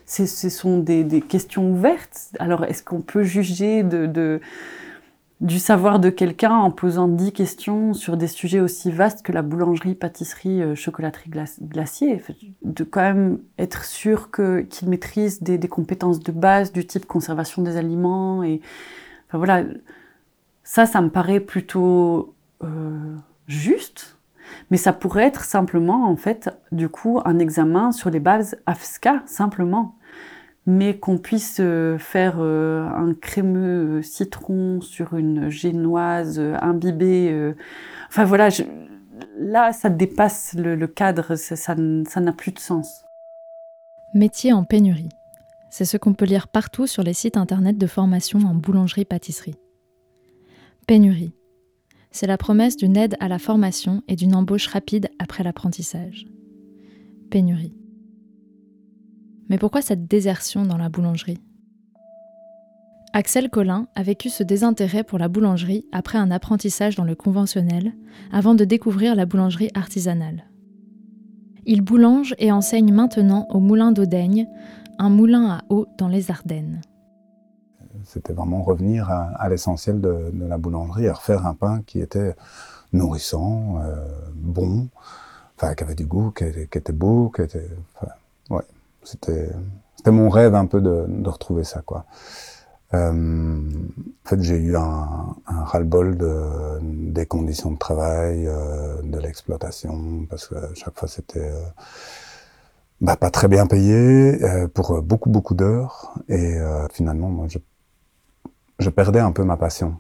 ce 0.07 0.27
sont 0.49 0.79
des, 0.79 1.21
questions 1.21 1.73
ouvertes. 1.73 2.31
Alors, 2.39 2.65
est-ce 2.65 2.83
qu'on 2.83 3.01
peut 3.01 3.23
juger 3.23 3.85
du 5.41 5.59
savoir 5.59 6.01
de 6.01 6.11
quelqu'un 6.11 6.55
en 6.55 6.71
posant 6.71 7.09
dix 7.09 7.33
questions 7.33 7.93
sur 7.95 8.17
des 8.17 8.27
sujets 8.27 8.61
aussi 8.61 8.91
vastes 8.91 9.23
que 9.23 9.33
la 9.33 9.43
boulangerie, 9.43 9.95
pâtisserie, 9.95 10.63
euh, 10.63 10.75
chocolaterie, 10.75 11.31
glacier? 11.63 12.23
De 12.63 12.85
quand 12.85 13.03
même 13.03 13.39
être 13.59 13.85
sûr 13.85 14.31
qu'il 14.31 14.89
maîtrise 14.89 15.43
des, 15.43 15.59
des, 15.59 15.69
compétences 15.69 16.21
de 16.21 16.33
base 16.33 16.73
du 16.73 16.87
type 16.87 17.07
conservation 17.07 17.63
des 17.63 17.77
aliments. 17.77 18.43
Et, 18.43 18.61
enfin, 19.29 19.39
voilà, 19.39 19.65
ça, 20.67 20.85
ça 20.85 21.01
me 21.01 21.09
paraît 21.09 21.41
plutôt 21.41 22.35
euh, 22.65 23.15
juste, 23.47 24.16
mais 24.71 24.77
ça 24.77 24.93
pourrait 24.93 25.25
être 25.25 25.45
simplement, 25.45 26.09
en 26.09 26.17
fait, 26.17 26.51
du 26.73 26.89
coup, 26.89 27.21
un 27.25 27.39
examen 27.39 27.93
sur 27.93 28.11
les 28.11 28.21
bases 28.21 28.57
AFSCA, 28.67 29.23
simplement. 29.27 29.97
Mais 30.69 30.99
qu'on 30.99 31.19
puisse 31.19 31.59
euh, 31.61 31.97
faire 31.97 32.37
euh, 32.39 32.89
un 32.89 33.15
crémeux 33.15 34.03
citron 34.03 34.81
sur 34.81 35.15
une 35.15 35.49
génoise 35.49 36.41
imbibée. 36.61 37.55
Enfin 38.09 38.25
voilà, 38.25 38.49
là, 39.39 39.73
ça 39.73 39.91
dépasse 39.91 40.55
le, 40.59 40.87
cadre, 40.87 41.37
ça 41.37 41.75
n'a 41.77 42.33
plus 42.33 42.53
de 42.53 42.59
sens. 42.59 43.05
Métier 44.15 44.53
en 44.53 44.65
pénurie. 44.65 45.11
C'est 45.71 45.85
ce 45.85 45.97
qu'on 45.97 46.15
peut 46.15 46.25
lire 46.25 46.49
partout 46.49 46.87
sur 46.87 47.03
les 47.03 47.13
sites 47.13 47.37
internet 47.37 47.77
de 47.77 47.87
formation 47.87 48.39
en 48.41 48.55
boulangerie-pâtisserie. 48.55 49.57
Pénurie 50.87 51.35
c'est 52.17 52.27
la 52.27 52.39
promesse 52.39 52.79
d'une 52.79 52.97
aide 52.97 53.15
à 53.21 53.29
la 53.29 53.39
formation 53.39 54.03
et 54.09 54.17
d'une 54.17 54.35
embauche 54.35 54.69
rapide 54.69 55.11
après 55.19 55.45
l'apprentissage. 55.45 56.25
Pénurie. 57.31 57.75
Mais 59.51 59.59
pourquoi 59.59 59.83
cette 59.83 60.07
désertion 60.07 60.65
dans 60.65 60.79
la 60.79 60.89
boulangerie? 60.89 61.39
Axel 63.13 63.51
Collin 63.51 63.87
a 63.95 64.03
vécu 64.03 64.31
ce 64.31 64.43
désintérêt 64.43 65.05
pour 65.05 65.19
la 65.19 65.29
boulangerie 65.29 65.85
après 65.93 66.17
un 66.17 66.31
apprentissage 66.31 66.97
dans 66.97 67.05
le 67.05 67.15
conventionnel, 67.15 67.93
avant 68.33 68.55
de 68.55 68.65
découvrir 68.65 69.15
la 69.15 69.27
boulangerie 69.27 69.71
artisanale. 69.75 70.49
Il 71.67 71.83
boulange 71.83 72.35
et 72.39 72.51
enseigne 72.51 72.95
maintenant 72.95 73.47
au 73.51 73.61
Moulin 73.61 73.93
d'Audaigne, 73.93 74.49
un 74.99 75.11
moulin 75.11 75.51
à 75.51 75.65
eau 75.69 75.87
dans 75.99 76.09
les 76.09 76.31
Ardennes. 76.31 76.81
C'était 78.17 78.33
vraiment 78.33 78.63
revenir 78.63 79.11
à, 79.11 79.47
l'essentiel 79.51 80.01
de, 80.01 80.33
la 80.49 80.57
boulangerie 80.57 81.05
et 81.05 81.11
refaire 81.11 81.47
un 81.47 81.53
pain 81.53 81.83
qui 81.87 82.01
était 82.01 82.35
nourrissant, 82.95 83.79
euh, 83.83 83.95
bon, 84.35 84.89
enfin, 85.57 85.75
qui 85.75 85.85
avait 85.85 85.95
du 85.95 86.07
goût, 86.07 86.31
qui 86.31 86.45
était, 86.45 86.93
beau, 86.95 87.29
qui 87.29 87.43
était. 87.43 87.69
ouais, 88.49 88.63
c'était, 89.03 89.51
c'était 89.97 90.13
mon 90.13 90.31
rêve 90.31 90.55
un 90.55 90.65
peu 90.65 90.81
de, 90.81 91.29
retrouver 91.29 91.65
ça, 91.65 91.83
quoi. 91.83 92.07
Euh, 92.95 93.13
en 93.13 94.29
fait, 94.29 94.41
j'ai 94.41 94.57
eu 94.57 94.77
un, 94.79 95.37
un 95.47 95.65
ras-le-bol 95.65 96.17
de, 96.17 96.79
des 97.13 97.27
conditions 97.27 97.73
de 97.73 97.79
travail, 97.79 98.47
euh, 98.47 99.03
de 99.03 99.19
l'exploitation, 99.19 100.25
parce 100.31 100.47
que 100.47 100.55
chaque 100.75 100.99
fois 100.99 101.09
c'était 101.09 101.53
bah, 103.03 103.17
pas 103.17 103.29
très 103.29 103.49
bien 103.49 103.67
payé 103.67 104.39
pour 104.73 105.03
beaucoup 105.03 105.29
beaucoup 105.29 105.55
d'heures. 105.55 106.15
Et 106.31 106.57
finalement, 106.93 107.29
moi, 107.29 107.47
je 107.49 107.59
je 108.79 108.91
perdais 108.91 109.21
un 109.21 109.33
peu 109.33 109.45
ma 109.45 109.57
passion. 109.57 109.97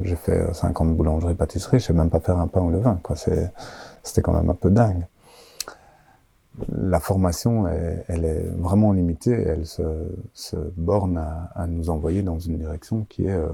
J'ai 0.00 0.16
fait 0.16 0.52
50 0.52 0.88
euh, 0.88 0.92
boulangeries, 0.92 1.34
pâtisseries, 1.34 1.80
je 1.80 1.86
sais 1.86 1.92
même 1.92 2.10
pas 2.10 2.20
faire 2.20 2.38
un 2.38 2.48
pain 2.48 2.60
au 2.60 2.70
levain. 2.70 2.98
Quoi. 3.02 3.16
C'était 3.16 4.22
quand 4.22 4.32
même 4.32 4.50
un 4.50 4.54
peu 4.54 4.70
dingue. 4.70 5.06
La 6.68 7.00
formation, 7.00 7.66
elle, 7.66 8.24
est 8.24 8.46
vraiment 8.56 8.92
limitée. 8.92 9.32
Elle 9.32 9.66
se, 9.66 9.82
se 10.34 10.56
borne 10.76 11.18
à, 11.18 11.66
nous 11.66 11.90
envoyer 11.90 12.22
dans 12.22 12.38
une 12.38 12.58
direction 12.58 13.06
qui 13.08 13.26
est 13.26 13.32
euh, 13.32 13.48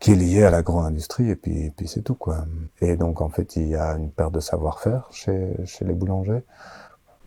qui 0.00 0.12
est 0.12 0.16
liée 0.16 0.44
à 0.44 0.50
l'agro-industrie 0.50 1.28
et 1.28 1.34
puis, 1.34 1.70
puis 1.70 1.88
c'est 1.88 2.02
tout 2.02 2.14
quoi. 2.14 2.44
Et 2.80 2.96
donc 2.96 3.20
en 3.20 3.30
fait, 3.30 3.56
il 3.56 3.68
y 3.68 3.76
a 3.76 3.96
une 3.96 4.10
perte 4.10 4.32
de 4.32 4.40
savoir-faire 4.40 5.08
chez, 5.10 5.56
chez 5.64 5.84
les 5.84 5.94
boulangers. 5.94 6.44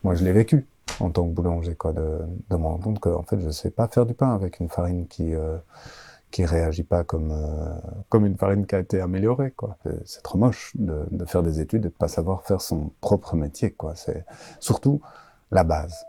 Moi, 0.03 0.15
je 0.15 0.23
l'ai 0.23 0.31
vécu 0.31 0.65
en 0.99 1.09
tant 1.09 1.27
que 1.27 1.33
boulanger, 1.33 1.75
quoi, 1.75 1.93
de, 1.93 2.19
de 2.49 2.55
me 2.55 2.63
rendre 2.63 2.83
compte 2.83 2.99
que 2.99 3.09
en 3.09 3.23
fait, 3.23 3.39
je 3.39 3.49
sais 3.49 3.71
pas 3.71 3.87
faire 3.87 4.05
du 4.05 4.13
pain 4.13 4.33
avec 4.33 4.59
une 4.59 4.69
farine 4.69 5.07
qui 5.07 5.33
euh, 5.33 5.57
qui 6.31 6.45
réagit 6.45 6.83
pas 6.83 7.03
comme 7.03 7.31
euh, 7.31 7.73
comme 8.09 8.25
une 8.25 8.37
farine 8.37 8.65
qui 8.65 8.75
a 8.75 8.79
été 8.79 9.01
améliorée, 9.01 9.51
quoi. 9.51 9.77
C'est 10.05 10.23
trop 10.23 10.37
moche 10.37 10.71
de, 10.75 11.05
de, 11.11 11.25
faire 11.25 11.43
des 11.43 11.59
études 11.59 11.85
et 11.85 11.89
de 11.89 11.93
pas 11.93 12.07
savoir 12.07 12.43
faire 12.43 12.61
son 12.61 12.91
propre 13.01 13.35
métier, 13.35 13.71
quoi. 13.71 13.95
C'est 13.95 14.25
surtout 14.59 15.01
la 15.51 15.63
base. 15.63 16.05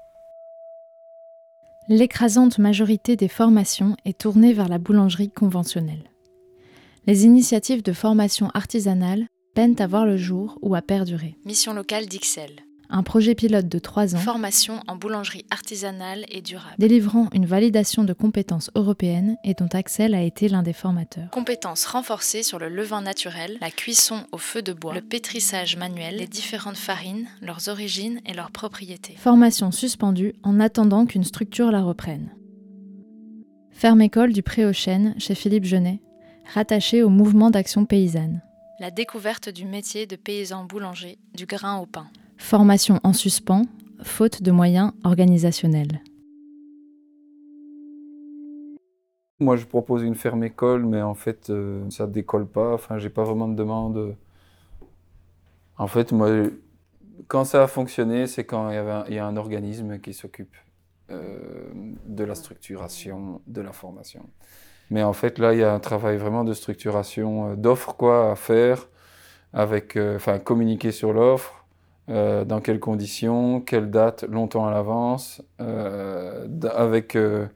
L'écrasante 1.88 2.58
majorité 2.58 3.16
des 3.16 3.28
formations 3.28 3.96
est 4.04 4.16
tournée 4.16 4.52
vers 4.52 4.68
la 4.68 4.78
boulangerie 4.78 5.30
conventionnelle. 5.30 6.10
Les 7.06 7.24
initiatives 7.24 7.82
de 7.82 7.92
formation 7.92 8.50
artisanale 8.54 9.26
peinent 9.56 9.80
à 9.80 9.88
voir 9.88 10.06
le 10.06 10.16
jour 10.16 10.58
ou 10.62 10.76
à 10.76 10.82
perdurer. 10.82 11.36
Mission 11.44 11.74
locale 11.74 12.06
d'Ixelles 12.06 12.60
un 12.92 13.02
projet 13.02 13.34
pilote 13.34 13.68
de 13.68 13.78
3 13.78 14.14
ans, 14.14 14.18
formation 14.18 14.80
en 14.86 14.96
boulangerie 14.96 15.44
artisanale 15.50 16.24
et 16.28 16.42
durable, 16.42 16.74
délivrant 16.78 17.28
une 17.32 17.46
validation 17.46 18.04
de 18.04 18.12
compétences 18.12 18.70
européennes 18.74 19.36
et 19.44 19.54
dont 19.54 19.68
Axel 19.72 20.14
a 20.14 20.22
été 20.22 20.48
l'un 20.48 20.62
des 20.62 20.74
formateurs. 20.74 21.30
Compétences 21.30 21.86
renforcées 21.86 22.42
sur 22.42 22.58
le 22.58 22.68
levain 22.68 23.00
naturel, 23.00 23.56
la 23.60 23.70
cuisson 23.70 24.26
au 24.30 24.38
feu 24.38 24.62
de 24.62 24.72
bois, 24.72 24.94
le 24.94 25.00
pétrissage 25.00 25.76
manuel, 25.76 26.16
les 26.16 26.26
différentes 26.26 26.76
farines, 26.76 27.26
leurs 27.40 27.68
origines 27.68 28.20
et 28.26 28.34
leurs 28.34 28.50
propriétés. 28.50 29.14
Formation 29.16 29.70
suspendue 29.70 30.34
en 30.42 30.60
attendant 30.60 31.06
qu'une 31.06 31.24
structure 31.24 31.70
la 31.70 31.82
reprenne. 31.82 32.30
Ferme 33.70 34.02
école 34.02 34.32
du 34.32 34.42
Pré 34.42 34.66
aux 34.66 34.72
Chênes 34.72 35.14
chez 35.18 35.34
Philippe 35.34 35.64
Genet, 35.64 36.02
rattaché 36.54 37.02
au 37.02 37.08
mouvement 37.08 37.50
d'action 37.50 37.86
paysanne. 37.86 38.42
La 38.78 38.90
découverte 38.90 39.48
du 39.48 39.64
métier 39.64 40.06
de 40.06 40.16
paysan 40.16 40.64
boulanger, 40.64 41.18
du 41.34 41.46
grain 41.46 41.78
au 41.78 41.86
pain. 41.86 42.08
Formation 42.42 42.98
en 43.04 43.12
suspens, 43.12 43.62
faute 44.02 44.42
de 44.42 44.50
moyens 44.50 44.92
organisationnels. 45.04 46.02
Moi, 49.38 49.56
je 49.56 49.64
propose 49.64 50.02
une 50.02 50.16
ferme 50.16 50.42
école, 50.42 50.84
mais 50.84 51.00
en 51.00 51.14
fait, 51.14 51.48
euh, 51.48 51.88
ça 51.88 52.08
décolle 52.08 52.46
pas. 52.46 52.74
Enfin, 52.74 52.98
j'ai 52.98 53.10
pas 53.10 53.22
vraiment 53.22 53.46
de 53.46 53.54
demande. 53.54 54.16
En 55.78 55.86
fait, 55.86 56.10
moi, 56.10 56.28
quand 57.28 57.44
ça 57.44 57.62
a 57.62 57.68
fonctionné, 57.68 58.26
c'est 58.26 58.44
quand 58.44 58.70
il 59.08 59.14
y, 59.14 59.18
a 59.18 59.24
un 59.24 59.36
organisme 59.36 60.00
qui 60.00 60.12
s'occupe 60.12 60.54
euh, 61.10 61.70
de 62.06 62.24
la 62.24 62.34
structuration, 62.34 63.40
de 63.46 63.60
la 63.62 63.72
formation. 63.72 64.28
Mais 64.90 65.04
en 65.04 65.12
fait, 65.12 65.38
là, 65.38 65.54
il 65.54 65.60
y 65.60 65.64
a 65.64 65.72
un 65.72 65.80
travail 65.80 66.16
vraiment 66.18 66.42
de 66.42 66.54
structuration, 66.54 67.52
euh, 67.52 67.56
d'offres 67.56 67.94
quoi 67.94 68.32
à 68.32 68.34
faire, 68.34 68.88
avec, 69.52 69.96
enfin, 69.96 70.40
communiquer 70.40 70.90
sur 70.90 71.12
l'offre, 71.12 71.61
euh, 72.08 72.44
dans 72.44 72.60
quelles 72.60 72.80
conditions, 72.80 73.60
quelle 73.60 73.90
date, 73.90 74.24
longtemps 74.24 74.66
à 74.66 74.72
l'avance, 74.72 75.40
euh, 75.60 76.48
avec, 76.74 77.14
euh, 77.14 77.46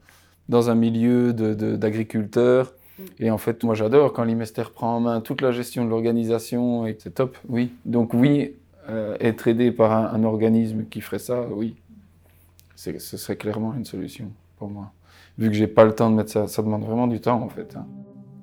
dans 0.47 0.69
un 0.69 0.75
milieu 0.75 1.33
d'agriculteurs. 1.33 2.71
Mm. 2.97 3.03
Et 3.19 3.31
en 3.31 3.37
fait, 3.37 3.63
moi 3.65 3.75
j'adore 3.75 4.13
quand 4.13 4.23
l'Imester 4.23 4.63
prend 4.73 4.95
en 4.95 4.99
main 5.01 5.19
toute 5.19 5.41
la 5.41 5.51
gestion 5.51 5.83
de 5.83 5.89
l'organisation 5.89 6.87
et 6.87 6.95
c'est 6.97 7.13
top, 7.13 7.37
oui. 7.49 7.73
Donc 7.85 8.13
oui, 8.13 8.53
être 9.19 9.49
aidé 9.49 9.71
par 9.71 9.91
un, 9.91 10.23
organisme 10.23 10.85
qui 10.89 11.01
ferait 11.01 11.19
ça, 11.19 11.45
oui, 11.51 11.75
ce 12.75 12.97
serait 12.97 13.35
clairement 13.35 13.73
une 13.73 13.83
solution 13.83 14.31
pour 14.57 14.69
moi. 14.69 14.93
Vu 15.37 15.49
que 15.49 15.55
j'ai 15.55 15.67
pas 15.67 15.83
le 15.83 15.93
temps 15.93 16.09
de 16.09 16.15
mettre 16.15 16.31
ça, 16.31 16.47
ça 16.47 16.61
demande 16.63 16.85
vraiment 16.85 17.07
du 17.07 17.19
temps 17.19 17.41
en 17.43 17.49
fait. 17.49 17.75
Hein. 17.75 17.85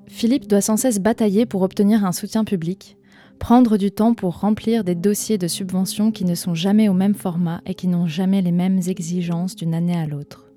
Philippe 0.06 0.46
doit 0.46 0.61
sans 0.61 0.76
cesse 0.76 1.00
batailler 1.00 1.46
pour 1.46 1.62
obtenir 1.62 2.04
un 2.04 2.12
soutien 2.12 2.44
public 2.44 2.99
prendre 3.38 3.76
du 3.76 3.91
temps 3.91 4.14
pour 4.14 4.41
remplir 4.41 4.85
des 4.85 4.95
dossiers 4.95 5.38
de 5.38 5.49
subventions 5.49 6.11
qui 6.11 6.25
ne 6.25 6.35
sont 6.35 6.55
jamais 6.55 6.88
au 6.88 6.95
même 6.95 7.14
format 7.14 7.61
et 7.67 7.75
qui 7.75 7.88
n'ont 7.88 8.07
jamais 8.07 8.43
les 8.43 8.53
mêmes 8.53 8.81
exigences 8.87 9.57
d'une 9.57 9.75
année 9.75 9.97
à 9.97 10.07
l'autre. 10.07 10.50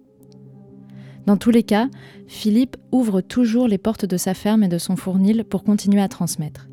Dans 1.25 1.35
tous 1.35 1.51
les 1.51 1.63
cas, 1.63 1.89
Philippe 2.27 2.77
ouvre 2.93 3.19
toujours 3.19 3.67
les 3.67 3.77
portes 3.77 4.05
de 4.05 4.15
sa 4.15 4.33
ferme 4.33 4.63
et 4.63 4.69
de 4.69 4.77
son 4.77 4.95
fournil 4.95 5.43
pour 5.43 5.65
continuer 5.65 6.01
à 6.01 6.07
transmettre. 6.07 6.69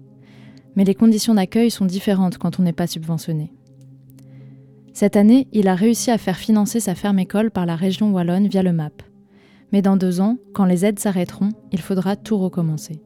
Mais 0.76 0.84
les 0.84 0.94
conditions 0.94 1.34
d'accueil 1.34 1.70
sont 1.70 1.86
différentes 1.86 2.38
quand 2.38 2.60
on 2.60 2.62
n'est 2.62 2.72
pas 2.72 2.86
subventionné. 2.86 3.52
Cette 4.92 5.16
année, 5.16 5.48
il 5.52 5.66
a 5.66 5.74
réussi 5.74 6.12
à 6.12 6.18
faire 6.18 6.36
financer 6.36 6.78
sa 6.78 6.94
ferme 6.94 7.18
école 7.18 7.50
par 7.50 7.66
la 7.66 7.74
région 7.74 8.12
wallonne 8.12 8.46
via 8.46 8.62
le 8.62 8.72
MAP. 8.72 9.02
Mais 9.72 9.82
dans 9.82 9.96
deux 9.96 10.20
ans, 10.20 10.36
quand 10.52 10.66
les 10.66 10.84
aides 10.84 11.00
s'arrêteront, 11.00 11.48
il 11.72 11.80
faudra 11.80 12.14
tout 12.14 12.38
recommencer. 12.38 13.02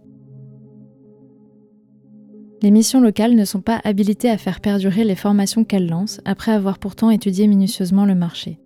Les 2.61 2.73
missions 2.73 3.01
locales 3.01 3.37
ne 3.37 3.45
sont 3.45 3.61
pas 3.61 3.81
habilitées 3.85 4.31
à 4.31 4.37
faire 4.37 4.61
perdurer 4.61 5.05
les 5.05 5.15
formations 5.15 5.65
qu'elles 5.65 5.89
lancent, 5.89 6.21
après 6.25 6.51
avoir 6.51 6.79
pourtant 6.79 7.11
étudié 7.11 7.47
minutieusement 7.47 8.05
le 8.05 8.17
marché. 8.17 8.59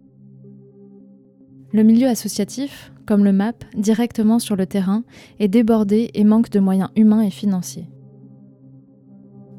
Le 1.72 1.82
milieu 1.82 2.08
associatif, 2.08 2.92
comme 3.06 3.24
le 3.24 3.32
MAP, 3.32 3.64
directement 3.76 4.38
sur 4.38 4.56
le 4.56 4.66
terrain, 4.66 5.04
est 5.38 5.48
débordé 5.48 6.10
et 6.14 6.24
manque 6.24 6.50
de 6.50 6.60
moyens 6.60 6.90
humains 6.96 7.22
et 7.22 7.30
financiers. 7.30 7.88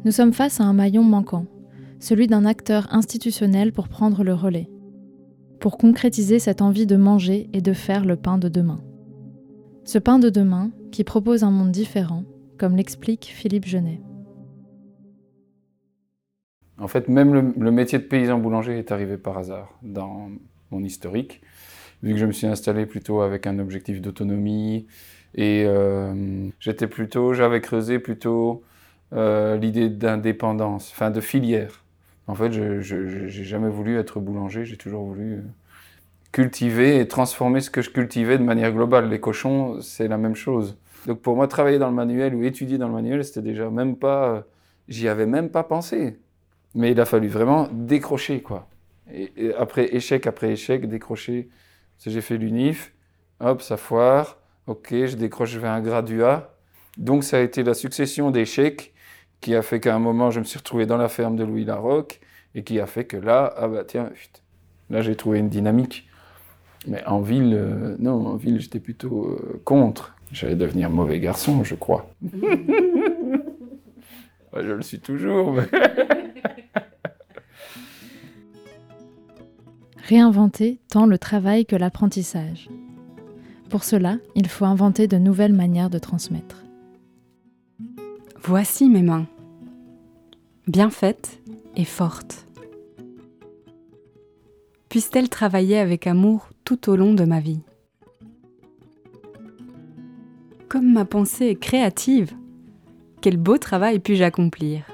Nous 0.06 0.12
sommes 0.12 0.34
face 0.34 0.60
à 0.60 0.63
un 0.63 0.74
maillon 0.74 1.04
manquant, 1.04 1.46
celui 2.00 2.28
d'un 2.28 2.46
acteur 2.46 2.88
institutionnel 2.92 3.72
pour 3.72 3.88
prendre 3.88 4.24
le 4.24 4.34
relais, 4.34 4.70
pour 5.60 5.78
concrétiser 5.78 6.40
cette 6.40 6.62
envie 6.62 6.88
de 6.88 6.98
manger 6.98 7.50
et 7.54 7.62
de 7.62 7.74
faire 7.74 8.04
le 8.04 8.16
pain 8.16 8.38
de 8.38 8.50
demain. 8.50 8.82
Ce 9.86 10.00
pain 10.00 10.18
de 10.18 10.30
demain 10.30 10.72
qui 10.92 11.04
propose 11.04 11.44
un 11.44 11.52
monde 11.52 11.72
différent, 11.72 12.24
comme 12.58 12.75
l'explique 12.75 13.25
Philippe 13.25 13.66
Genet. 13.66 14.02
En 16.80 16.88
fait, 16.88 17.08
même 17.08 17.53
le, 17.58 17.72
métier 17.72 18.00
de 18.00 18.03
paysan 18.03 18.39
boulanger 18.39 18.80
est 18.80 18.92
arrivé 18.92 19.18
par 19.18 19.38
hasard 19.38 19.72
dans 19.84 20.30
mon 20.72 20.84
historique, 20.84 21.42
vu 22.01 22.13
que 22.13 22.20
je 22.20 22.25
me 22.25 22.32
suis 22.32 22.48
installé 22.48 22.86
plutôt 22.86 23.22
avec 23.22 23.46
un 23.46 23.60
objectif 23.60 24.01
d'autonomie 24.01 24.88
et 25.36 25.65
euh, 25.65 26.50
j'étais 26.60 26.88
plutôt, 26.88 27.34
j'avais 27.34 27.62
creusé 27.62 28.00
plutôt 28.00 28.63
euh, 29.13 29.56
l'idée 29.58 29.89
d'indépendance, 29.89 30.92
enfin 30.92 31.12
de 31.12 31.22
filière. 31.22 31.84
En 32.27 32.36
fait, 32.36 32.51
je 32.51 33.25
n'ai 33.25 33.30
jamais 33.30 33.70
voulu 33.70 33.98
être 34.00 34.20
boulanger, 34.20 34.65
j'ai 34.65 34.77
toujours 34.77 35.03
voulu 35.03 35.34
euh, 35.34 35.42
cultiver 36.32 37.00
et 37.00 37.08
transformer 37.08 37.62
ce 37.62 37.70
que 37.70 37.82
je 37.82 37.92
cultivais 37.92 38.38
de 38.38 38.44
manière 38.44 38.72
globale. 38.72 39.10
Les 39.10 39.20
cochons, 39.20 39.80
c'est 39.82 40.08
la 40.08 40.18
même 40.18 40.36
chose. 40.36 40.77
Donc 41.06 41.22
pour 41.22 41.36
moi, 41.36 41.48
travailler 41.48 41.80
dans 41.80 41.89
le 41.89 41.96
manuel 41.96 42.34
ou 42.34 42.44
étudier 42.44 42.77
dans 42.77 42.88
le 42.88 42.94
manuel, 42.94 43.24
c'était 43.24 43.42
déjà 43.42 43.70
même 43.70 43.96
pas, 43.96 44.44
j'y 44.88 45.08
avais 45.08 45.25
même 45.27 45.50
pas 45.50 45.63
pensé. 45.63 46.18
Mais 46.75 46.92
il 46.92 47.00
a 47.00 47.06
fallu 47.06 47.27
vraiment 47.27 47.68
décrocher, 47.72 48.42
quoi. 48.42 48.68
Et, 49.12 49.32
et 49.38 49.53
après 49.56 49.96
échec 49.96 50.27
après 50.27 50.51
échec, 50.51 50.88
décrocher. 50.88 51.50
J'ai 52.06 52.22
fait 52.22 52.38
l'UNIF, 52.38 52.94
hop, 53.39 53.62
ça 53.62 53.77
foire, 53.77 54.39
ok, 54.68 54.89
je 54.92 55.15
décroche, 55.15 55.51
je 55.51 55.60
vais 55.60 55.68
un 55.68 55.82
graduat. 55.82 56.58
Donc 56.98 57.24
ça 57.24 57.38
a 57.38 57.39
été 57.39 57.63
la 57.63 57.74
succession 57.74 58.30
d'échecs 58.32 58.94
qui 59.42 59.56
a 59.56 59.62
fait 59.62 59.80
qu'à 59.80 59.96
un 59.96 60.00
moment, 60.00 60.32
je 60.32 60.39
me 60.39 60.46
suis 60.46 60.58
retrouvé 60.58 60.86
dans 60.86 60.98
la 60.98 61.10
ferme 61.10 61.36
de 61.36 61.44
Louis 61.44 61.65
Larocque 61.65 62.20
et 62.56 62.63
qui 62.63 62.80
a 62.80 62.86
fait 62.86 63.06
que 63.06 63.18
là, 63.18 63.53
ah 63.58 63.68
bah 63.68 63.84
tiens, 63.86 64.10
là 64.89 65.01
j'ai 65.01 65.15
trouvé 65.15 65.39
une 65.39 65.50
dynamique. 65.50 66.08
Mais 66.88 67.03
en 67.06 67.22
ville, 67.22 67.53
euh, 67.53 67.96
non, 68.00 68.27
en 68.27 68.36
ville, 68.36 68.60
j'étais 68.60 68.80
plutôt 68.80 69.27
euh, 69.27 69.62
contre. 69.63 70.15
J'allais 70.32 70.56
devenir 70.56 70.89
mauvais 70.89 71.20
garçon, 71.20 71.63
je 71.63 71.75
crois. 71.75 72.10
je 74.53 74.72
le 74.72 74.82
suis 74.82 75.00
toujours. 75.00 75.53
Mais... 75.53 75.63
Réinventer 80.13 80.79
tant 80.89 81.08
le 81.08 81.17
travail 81.17 81.65
que 81.65 81.75
l'apprentissage. 81.75 82.70
Pour 83.72 83.84
cela, 83.84 84.17
il 84.36 84.48
faut 84.48 84.65
inventer 84.65 85.08
de 85.08 85.17
nouvelles 85.17 85.53
manières 85.53 85.89
de 85.89 85.98
transmettre. 85.98 86.63
Voici 88.43 88.89
mes 88.89 89.01
mains, 89.01 89.25
bien 90.67 90.91
faites 90.91 91.41
et 91.75 91.84
fortes. 91.84 92.46
Puissent-elles 94.88 95.29
travailler 95.29 95.79
avec 95.79 96.05
amour 96.05 96.50
tout 96.63 96.91
au 96.91 96.96
long 96.96 97.15
de 97.15 97.24
ma 97.24 97.39
vie? 97.39 97.62
Comme 100.70 100.93
ma 100.93 101.05
pensée 101.05 101.48
est 101.48 101.60
créative, 101.60 102.34
quel 103.20 103.38
beau 103.38 103.58
travail 103.58 103.98
puis-je 103.98 104.24
accomplir? 104.24 104.86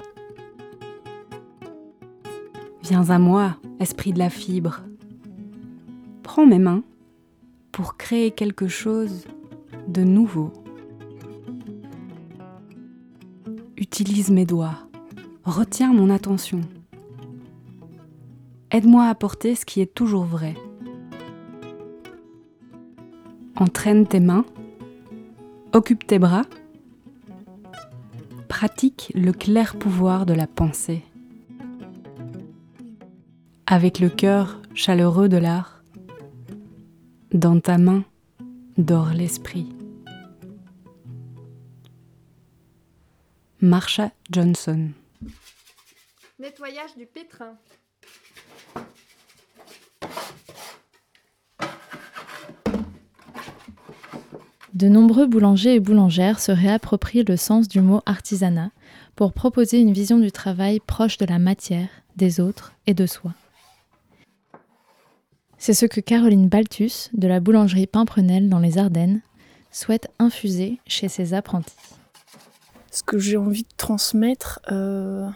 Viens 2.84 3.10
à 3.10 3.18
moi, 3.18 3.58
esprit 3.80 4.14
de 4.14 4.18
la 4.18 4.30
fibre. 4.30 4.80
Prends 6.32 6.46
mes 6.46 6.60
mains 6.60 6.84
pour 7.72 7.96
créer 7.96 8.30
quelque 8.30 8.68
chose 8.68 9.26
de 9.88 10.04
nouveau. 10.04 10.52
Utilise 13.76 14.30
mes 14.30 14.46
doigts. 14.46 14.78
Retiens 15.42 15.92
mon 15.92 16.08
attention. 16.08 16.60
Aide-moi 18.70 19.06
à 19.06 19.14
porter 19.16 19.56
ce 19.56 19.64
qui 19.64 19.80
est 19.80 19.92
toujours 19.92 20.22
vrai. 20.22 20.54
Entraîne 23.56 24.06
tes 24.06 24.20
mains. 24.20 24.44
Occupe 25.72 26.06
tes 26.06 26.20
bras. 26.20 26.44
Pratique 28.46 29.10
le 29.16 29.32
clair 29.32 29.74
pouvoir 29.74 30.26
de 30.26 30.34
la 30.34 30.46
pensée. 30.46 31.02
Avec 33.66 33.98
le 33.98 34.10
cœur 34.10 34.60
chaleureux 34.74 35.28
de 35.28 35.36
l'art, 35.36 35.79
dans 37.32 37.60
ta 37.60 37.78
main 37.78 38.04
dort 38.76 39.10
l'esprit. 39.10 39.68
Marsha 43.60 44.10
Johnson. 44.30 44.90
Nettoyage 46.38 46.96
du 46.96 47.06
pétrin. 47.06 47.56
De 54.72 54.88
nombreux 54.88 55.26
boulangers 55.26 55.74
et 55.74 55.80
boulangères 55.80 56.40
se 56.40 56.52
réapproprient 56.52 57.24
le 57.24 57.36
sens 57.36 57.68
du 57.68 57.80
mot 57.80 58.00
artisanat 58.06 58.70
pour 59.14 59.34
proposer 59.34 59.78
une 59.78 59.92
vision 59.92 60.18
du 60.18 60.32
travail 60.32 60.80
proche 60.80 61.18
de 61.18 61.26
la 61.26 61.38
matière, 61.38 61.88
des 62.16 62.40
autres 62.40 62.72
et 62.86 62.94
de 62.94 63.06
soi. 63.06 63.34
C'est 65.62 65.74
ce 65.74 65.84
que 65.84 66.00
Caroline 66.00 66.48
Baltus, 66.48 67.10
de 67.12 67.28
la 67.28 67.38
boulangerie 67.38 67.86
Pimprenel 67.86 68.48
dans 68.48 68.60
les 68.60 68.78
Ardennes, 68.78 69.20
souhaite 69.70 70.08
infuser 70.18 70.80
chez 70.86 71.08
ses 71.08 71.34
apprentis. 71.34 71.76
Ce 72.90 73.02
que 73.02 73.18
j'ai 73.18 73.36
envie 73.36 73.64
de 73.64 73.76
transmettre, 73.76 74.60
euh, 74.72 75.28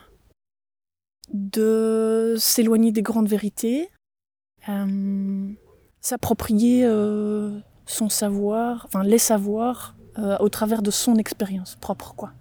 de 1.35 2.37
s'éloigner 2.39 2.91
des 2.91 3.03
grandes 3.03 3.29
vérités, 3.29 3.91
euh, 4.71 5.47
s'approprier 6.01 6.87
euh, 6.87 7.59
son 7.85 8.09
savoir, 8.09 8.87
enfin 8.87 9.05
les 9.05 9.19
savoirs 9.19 9.95
au 10.41 10.49
travers 10.49 10.81
de 10.81 10.93
son 10.93 11.17
expérience 11.17 11.77
propre, 11.81 12.15
quoi. 12.15 12.33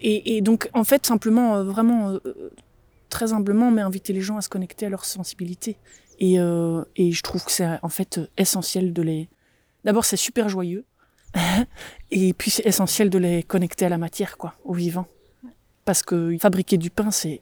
Et, 0.00 0.36
et, 0.36 0.40
donc 0.40 0.70
en 0.72 0.84
fait 0.84 1.04
simplement 1.04 1.64
vraiment 1.64 2.16
très 3.10 3.32
humblement, 3.32 3.72
mais 3.72 3.82
inviter 3.82 4.12
les 4.12 4.20
gens 4.20 4.36
à 4.36 4.40
se 4.40 4.48
connecter 4.48 4.86
à 4.86 4.88
leur 4.88 5.04
sensibilité. 5.04 5.76
Et, 6.18 6.34
et 6.96 7.12
je 7.12 7.22
trouve 7.22 7.44
que 7.44 7.52
c'est 7.52 7.78
en 7.82 7.88
fait 7.88 8.20
essentiel 8.36 8.92
de 8.92 9.02
les. 9.02 9.28
D'abord, 9.84 10.04
c'est 10.04 10.16
super 10.16 10.48
joyeux. 10.48 10.84
et 12.10 12.32
puis, 12.32 12.50
c'est 12.50 12.66
essentiel 12.66 13.10
de 13.10 13.18
les 13.18 13.42
connecter 13.42 13.86
à 13.86 13.88
la 13.88 13.98
matière, 13.98 14.36
quoi, 14.36 14.54
au 14.64 14.72
vivant. 14.72 15.06
Parce 15.84 16.02
que 16.02 16.36
fabriquer 16.38 16.76
du 16.76 16.90
pain, 16.90 17.10
c'est 17.10 17.40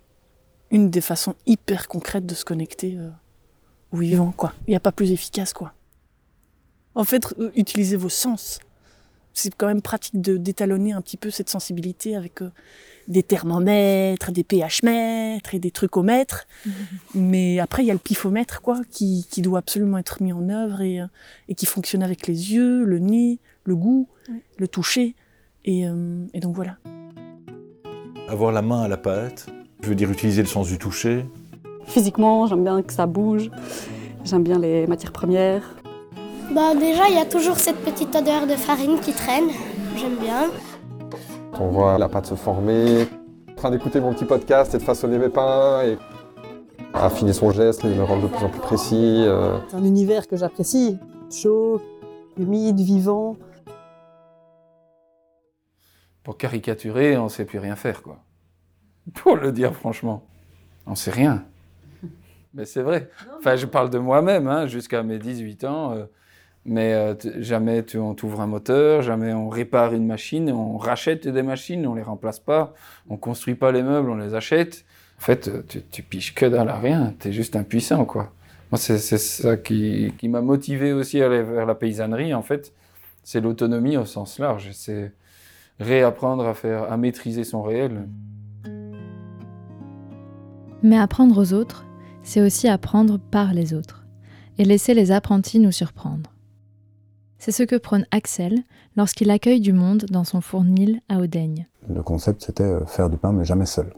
une 0.70 0.90
des 0.90 1.00
façons 1.00 1.34
hyper 1.46 1.88
concrètes 1.88 2.26
de 2.26 2.34
se 2.34 2.44
connecter 2.44 2.96
euh, 2.96 3.10
au 3.92 3.98
vivant, 3.98 4.32
quoi. 4.32 4.52
Il 4.66 4.70
n'y 4.70 4.76
a 4.76 4.80
pas 4.80 4.92
plus 4.92 5.12
efficace, 5.12 5.52
quoi. 5.52 5.72
En 6.94 7.04
fait, 7.04 7.34
euh, 7.38 7.50
utilisez 7.54 7.96
vos 7.96 8.08
sens. 8.08 8.58
C'est 9.38 9.54
quand 9.54 9.66
même 9.66 9.82
pratique 9.82 10.20
de 10.20 10.38
d'étalonner 10.38 10.92
un 10.92 11.02
petit 11.02 11.18
peu 11.18 11.30
cette 11.30 11.50
sensibilité 11.50 12.16
avec 12.16 12.40
euh, 12.40 12.50
des 13.06 13.22
thermomètres, 13.22 14.32
des 14.32 14.44
pH 14.44 14.82
mètres 14.82 15.54
et 15.54 15.58
des 15.58 15.70
trucs 15.70 15.96
au 15.96 16.02
mètre. 16.02 16.46
Mmh. 16.64 16.70
Mais 17.14 17.58
après, 17.60 17.82
il 17.82 17.86
y 17.86 17.90
a 17.90 17.94
le 17.94 17.98
pifomètre, 17.98 18.62
quoi, 18.62 18.80
qui, 18.90 19.26
qui 19.30 19.42
doit 19.42 19.58
absolument 19.58 19.98
être 19.98 20.22
mis 20.22 20.32
en 20.32 20.48
œuvre 20.48 20.80
et, 20.80 21.00
et 21.48 21.54
qui 21.54 21.66
fonctionne 21.66 22.02
avec 22.02 22.26
les 22.26 22.54
yeux, 22.54 22.84
le 22.84 22.98
nez, 22.98 23.38
le 23.64 23.76
goût, 23.76 24.08
oui. 24.30 24.40
le 24.58 24.68
toucher. 24.68 25.14
Et, 25.66 25.86
euh, 25.86 26.24
et 26.32 26.40
donc 26.40 26.54
voilà. 26.54 26.78
Avoir 28.28 28.52
la 28.52 28.62
main 28.62 28.82
à 28.82 28.88
la 28.88 28.96
pâte, 28.96 29.46
je 29.82 29.88
veux 29.88 29.94
dire 29.94 30.10
utiliser 30.10 30.40
le 30.42 30.48
sens 30.48 30.68
du 30.68 30.78
toucher. 30.78 31.26
Physiquement, 31.86 32.46
j'aime 32.46 32.64
bien 32.64 32.82
que 32.82 32.92
ça 32.92 33.06
bouge. 33.06 33.50
J'aime 34.24 34.42
bien 34.42 34.58
les 34.58 34.86
matières 34.86 35.12
premières. 35.12 35.62
Bah 36.54 36.74
déjà, 36.74 37.08
il 37.08 37.16
y 37.16 37.18
a 37.18 37.24
toujours 37.24 37.56
cette 37.56 37.78
petite 37.78 38.14
odeur 38.14 38.46
de 38.46 38.54
farine 38.54 39.00
qui 39.00 39.12
traîne. 39.12 39.50
J'aime 39.96 40.16
bien. 40.16 40.50
Quand 41.52 41.64
on 41.64 41.70
voit 41.70 41.98
la 41.98 42.08
pâte 42.08 42.26
se 42.26 42.34
former, 42.34 43.02
en 43.50 43.54
train 43.54 43.70
d'écouter 43.70 44.00
mon 44.00 44.14
petit 44.14 44.24
podcast 44.24 44.74
et 44.74 44.78
de 44.78 44.82
façonner 44.82 45.18
mes 45.18 45.28
pains 45.28 45.82
et 45.82 45.98
affiner 46.94 47.32
son 47.32 47.50
geste, 47.50 47.84
me 47.84 48.02
rendre 48.04 48.22
de 48.22 48.28
plus 48.28 48.44
en 48.44 48.48
plus 48.48 48.60
précis. 48.60 49.24
Euh... 49.26 49.58
C'est 49.68 49.76
un 49.76 49.84
univers 49.84 50.28
que 50.28 50.36
j'apprécie, 50.36 50.98
chaud, 51.30 51.82
humide, 52.38 52.78
vivant. 52.78 53.36
Pour 56.22 56.36
caricaturer, 56.36 57.16
on 57.16 57.24
ne 57.24 57.28
sait 57.28 57.44
plus 57.44 57.58
rien 57.58 57.74
faire, 57.74 58.02
quoi. 58.02 58.18
Pour 59.14 59.36
le 59.36 59.50
dire 59.50 59.74
franchement, 59.74 60.24
on 60.86 60.92
ne 60.92 60.96
sait 60.96 61.10
rien. 61.10 61.44
Mais 62.54 62.64
c'est 62.66 62.82
vrai. 62.82 63.10
Enfin, 63.38 63.56
je 63.56 63.66
parle 63.66 63.90
de 63.90 63.98
moi-même, 63.98 64.46
hein, 64.46 64.68
jusqu'à 64.68 65.02
mes 65.02 65.18
18 65.18 65.64
ans. 65.64 65.92
Euh, 65.92 66.06
mais 66.66 66.92
euh, 66.92 67.14
jamais 67.38 67.84
on 67.96 68.14
t'ouvre 68.14 68.40
un 68.40 68.46
moteur, 68.46 69.02
jamais 69.02 69.32
on 69.32 69.48
répare 69.48 69.94
une 69.94 70.06
machine, 70.06 70.50
on 70.50 70.76
rachète 70.76 71.26
des 71.28 71.42
machines, 71.42 71.86
on 71.86 71.94
les 71.94 72.02
remplace 72.02 72.40
pas, 72.40 72.74
on 73.08 73.16
construit 73.16 73.54
pas 73.54 73.72
les 73.72 73.82
meubles, 73.82 74.10
on 74.10 74.16
les 74.16 74.34
achète. 74.34 74.84
En 75.18 75.22
fait, 75.22 75.50
tu, 75.68 75.82
tu 75.82 76.02
piches 76.02 76.34
que 76.34 76.46
dalle 76.46 76.68
à 76.68 76.78
rien, 76.78 77.14
tu 77.18 77.28
es 77.28 77.32
juste 77.32 77.56
impuissant, 77.56 78.04
quoi. 78.04 78.32
Moi, 78.72 78.78
c'est 78.78 78.98
ça 78.98 79.56
qui, 79.56 80.12
qui 80.18 80.28
m'a 80.28 80.40
motivé 80.40 80.92
aussi 80.92 81.22
à 81.22 81.26
aller 81.26 81.42
vers 81.42 81.66
la 81.66 81.76
paysannerie, 81.76 82.34
en 82.34 82.42
fait. 82.42 82.72
C'est 83.22 83.40
l'autonomie 83.40 83.96
au 83.96 84.04
sens 84.04 84.40
large. 84.40 84.70
C'est 84.72 85.12
réapprendre 85.78 86.46
à 86.46 86.54
faire, 86.54 86.90
à 86.90 86.96
maîtriser 86.96 87.44
son 87.44 87.62
réel. 87.62 88.08
Mais 90.82 90.98
apprendre 90.98 91.40
aux 91.40 91.52
autres, 91.52 91.86
c'est 92.22 92.40
aussi 92.40 92.66
apprendre 92.66 93.18
par 93.18 93.54
les 93.54 93.72
autres 93.72 94.04
et 94.58 94.64
laisser 94.64 94.94
les 94.94 95.12
apprentis 95.12 95.60
nous 95.60 95.72
surprendre. 95.72 96.35
C'est 97.46 97.52
ce 97.52 97.62
que 97.62 97.76
prône 97.76 98.06
Axel 98.10 98.64
lorsqu'il 98.96 99.30
accueille 99.30 99.60
du 99.60 99.72
monde 99.72 100.06
dans 100.10 100.24
son 100.24 100.40
fournil 100.40 101.00
à 101.08 101.18
Audaigne. 101.18 101.68
Le 101.88 102.02
concept, 102.02 102.42
c'était 102.44 102.64
euh, 102.64 102.84
faire 102.86 103.08
du 103.08 103.18
pain, 103.18 103.30
mais 103.30 103.44
jamais 103.44 103.66
seul. 103.66 103.92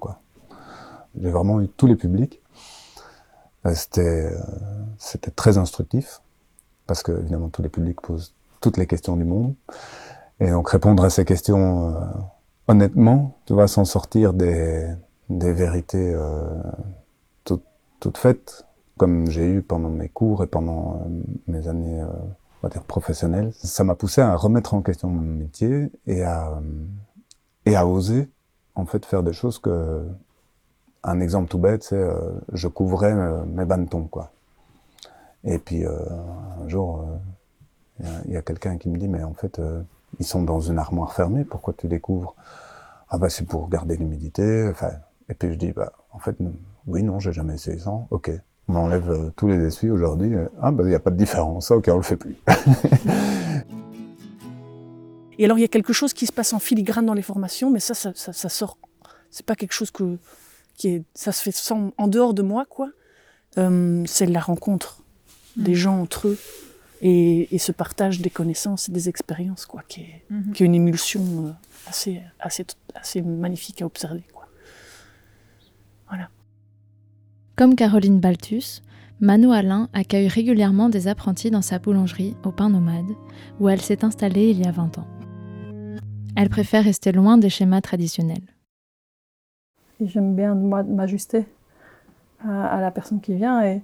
J'ai 1.18 1.30
vraiment 1.30 1.58
eu 1.62 1.68
tous 1.68 1.86
les 1.86 1.96
publics. 1.96 2.42
Euh, 3.64 3.72
C'était 3.74 4.26
euh, 4.26 4.38
c'était 4.98 5.30
très 5.30 5.56
instructif, 5.56 6.20
parce 6.86 7.02
que 7.02 7.10
évidemment 7.10 7.48
tous 7.48 7.62
les 7.62 7.70
publics 7.70 7.98
posent 8.02 8.34
toutes 8.60 8.76
les 8.76 8.86
questions 8.86 9.16
du 9.16 9.24
monde. 9.24 9.54
Et 10.40 10.50
donc 10.50 10.68
répondre 10.68 11.02
à 11.02 11.08
ces 11.08 11.24
questions 11.24 11.96
honnêtement, 12.66 13.38
tu 13.46 13.54
vois, 13.54 13.66
sans 13.66 13.86
sortir 13.86 14.34
des, 14.34 14.94
vérités 15.30 16.14
toutes, 17.46 18.18
faites, 18.18 18.66
comme 18.98 19.30
j'ai 19.30 19.50
eu 19.50 19.62
pendant 19.62 19.88
mes 19.88 20.10
cours 20.10 20.44
et 20.44 20.46
pendant 20.46 21.02
mes 21.46 21.66
années 21.66 22.04
on 22.62 22.66
va 22.66 22.70
dire. 22.72 22.82
Ça 23.62 23.84
m'a 23.84 23.94
poussé 23.94 24.20
à 24.20 24.34
remettre 24.36 24.74
en 24.74 24.82
question 24.82 25.08
mon 25.08 25.20
métier 25.20 25.90
et 26.06 26.22
à, 26.22 26.60
et 27.66 27.76
à 27.76 27.86
oser 27.86 28.28
en 28.74 28.84
fait 28.86 29.04
faire 29.06 29.22
des 29.22 29.32
choses 29.32 29.58
que 29.58 30.04
un 31.02 31.20
exemple 31.20 31.48
tout 31.50 31.58
bête, 31.58 31.82
c'est 31.82 31.96
euh, 31.96 32.38
je 32.52 32.68
couvrais 32.68 33.12
euh, 33.12 33.44
mes 33.46 33.64
bannetons 33.64 34.04
quoi. 34.06 34.30
Et 35.44 35.58
puis 35.58 35.84
euh, 35.84 35.90
un 36.62 36.68
jour, 36.68 37.04
euh, 38.02 38.04
il 38.26 38.32
y 38.32 38.36
a- 38.36 38.42
quelqu'un 38.42 38.78
qui 38.78 38.88
me 38.88 38.98
dit 38.98 39.08
mais 39.08 39.22
en 39.22 39.34
fait 39.34 39.60
ils 40.20 40.26
sont 40.26 40.42
dans 40.42 40.60
une 40.60 40.78
armoire 40.78 41.14
fermée, 41.14 41.44
pourquoi 41.44 41.74
tu 41.76 41.88
les 41.88 42.00
couvres? 42.00 42.34
Ah 43.10 43.18
bah 43.18 43.30
c'est 43.30 43.46
pour 43.46 43.68
garder 43.68 43.96
l'humidité. 43.96 44.68
Enfin, 44.70 44.90
et 45.28 45.34
puis 45.34 45.50
je 45.52 45.58
dis 45.58 45.72
bah 45.72 45.92
en 46.12 46.18
fait 46.20 46.36
oui 46.86 47.02
non 47.02 47.20
j'ai 47.20 47.32
jamais 47.32 47.54
essayé 47.54 47.78
ça. 47.78 47.92
Ok, 48.10 48.30
on 48.68 48.74
enlève 48.76 49.10
euh, 49.10 49.30
tous 49.36 49.48
les 49.48 49.56
essuies 49.66 49.90
aujourd'hui. 49.90 50.34
Euh, 50.34 50.46
Ah 50.60 50.70
bah 50.70 50.82
il 50.84 50.88
n'y 50.90 50.94
a 50.94 51.00
pas 51.00 51.10
de 51.10 51.16
différence. 51.16 51.70
Ok 51.70 51.88
on 51.92 51.96
le 51.96 52.02
fait 52.02 52.16
plus. 52.16 52.36
Et 55.40 55.44
alors, 55.44 55.56
il 55.58 55.60
y 55.60 55.64
a 55.64 55.68
quelque 55.68 55.92
chose 55.92 56.12
qui 56.12 56.26
se 56.26 56.32
passe 56.32 56.52
en 56.52 56.58
filigrane 56.58 57.06
dans 57.06 57.14
les 57.14 57.22
formations, 57.22 57.70
mais 57.70 57.78
ça, 57.78 57.94
ça, 57.94 58.10
ça, 58.14 58.32
ça 58.32 58.48
sort. 58.48 58.76
C'est 59.30 59.46
pas 59.46 59.54
quelque 59.54 59.72
chose 59.72 59.90
que, 59.92 60.18
qui 60.76 60.88
est. 60.88 61.02
Ça 61.14 61.30
se 61.30 61.42
fait 61.42 61.52
sans- 61.52 61.92
en 61.96 62.08
dehors 62.08 62.34
de 62.34 62.42
moi, 62.42 62.64
quoi. 62.68 62.90
Euh, 63.56 64.02
c'est 64.06 64.26
la 64.26 64.40
rencontre 64.40 65.02
des 65.56 65.74
gens 65.76 66.00
entre 66.00 66.28
eux 66.28 66.38
et, 67.02 67.54
et 67.54 67.58
ce 67.58 67.70
partage 67.72 68.20
des 68.20 68.30
connaissances 68.30 68.88
et 68.88 68.92
des 68.92 69.08
expériences, 69.08 69.64
quoi, 69.64 69.82
qui 69.88 70.00
est, 70.02 70.24
Mhm. 70.30 70.52
qui 70.52 70.62
est 70.64 70.66
une 70.66 70.74
émulsion 70.74 71.54
assez, 71.86 72.20
assez, 72.40 72.66
assez 72.94 73.22
magnifique 73.22 73.80
à 73.82 73.86
observer, 73.86 74.24
quoi. 74.32 74.48
Voilà. 76.08 76.28
Comme 77.58 77.74
Caroline 77.74 78.20
Baltus, 78.20 78.82
Mano 79.20 79.50
Alain 79.50 79.88
accueille 79.92 80.28
régulièrement 80.28 80.88
des 80.88 81.08
apprentis 81.08 81.50
dans 81.50 81.60
sa 81.60 81.80
boulangerie 81.80 82.36
au 82.44 82.52
Pain 82.52 82.68
Nomade, 82.68 83.16
où 83.58 83.68
elle 83.68 83.80
s'est 83.80 84.04
installée 84.04 84.50
il 84.50 84.64
y 84.64 84.68
a 84.68 84.70
20 84.70 84.98
ans. 84.98 85.08
Elle 86.36 86.50
préfère 86.50 86.84
rester 86.84 87.10
loin 87.10 87.36
des 87.36 87.48
schémas 87.50 87.80
traditionnels. 87.80 88.54
J'aime 90.00 90.36
bien 90.36 90.54
m'ajuster 90.54 91.46
à, 92.44 92.80
la 92.80 92.92
personne 92.92 93.20
qui 93.20 93.34
vient 93.34 93.60
et, 93.64 93.82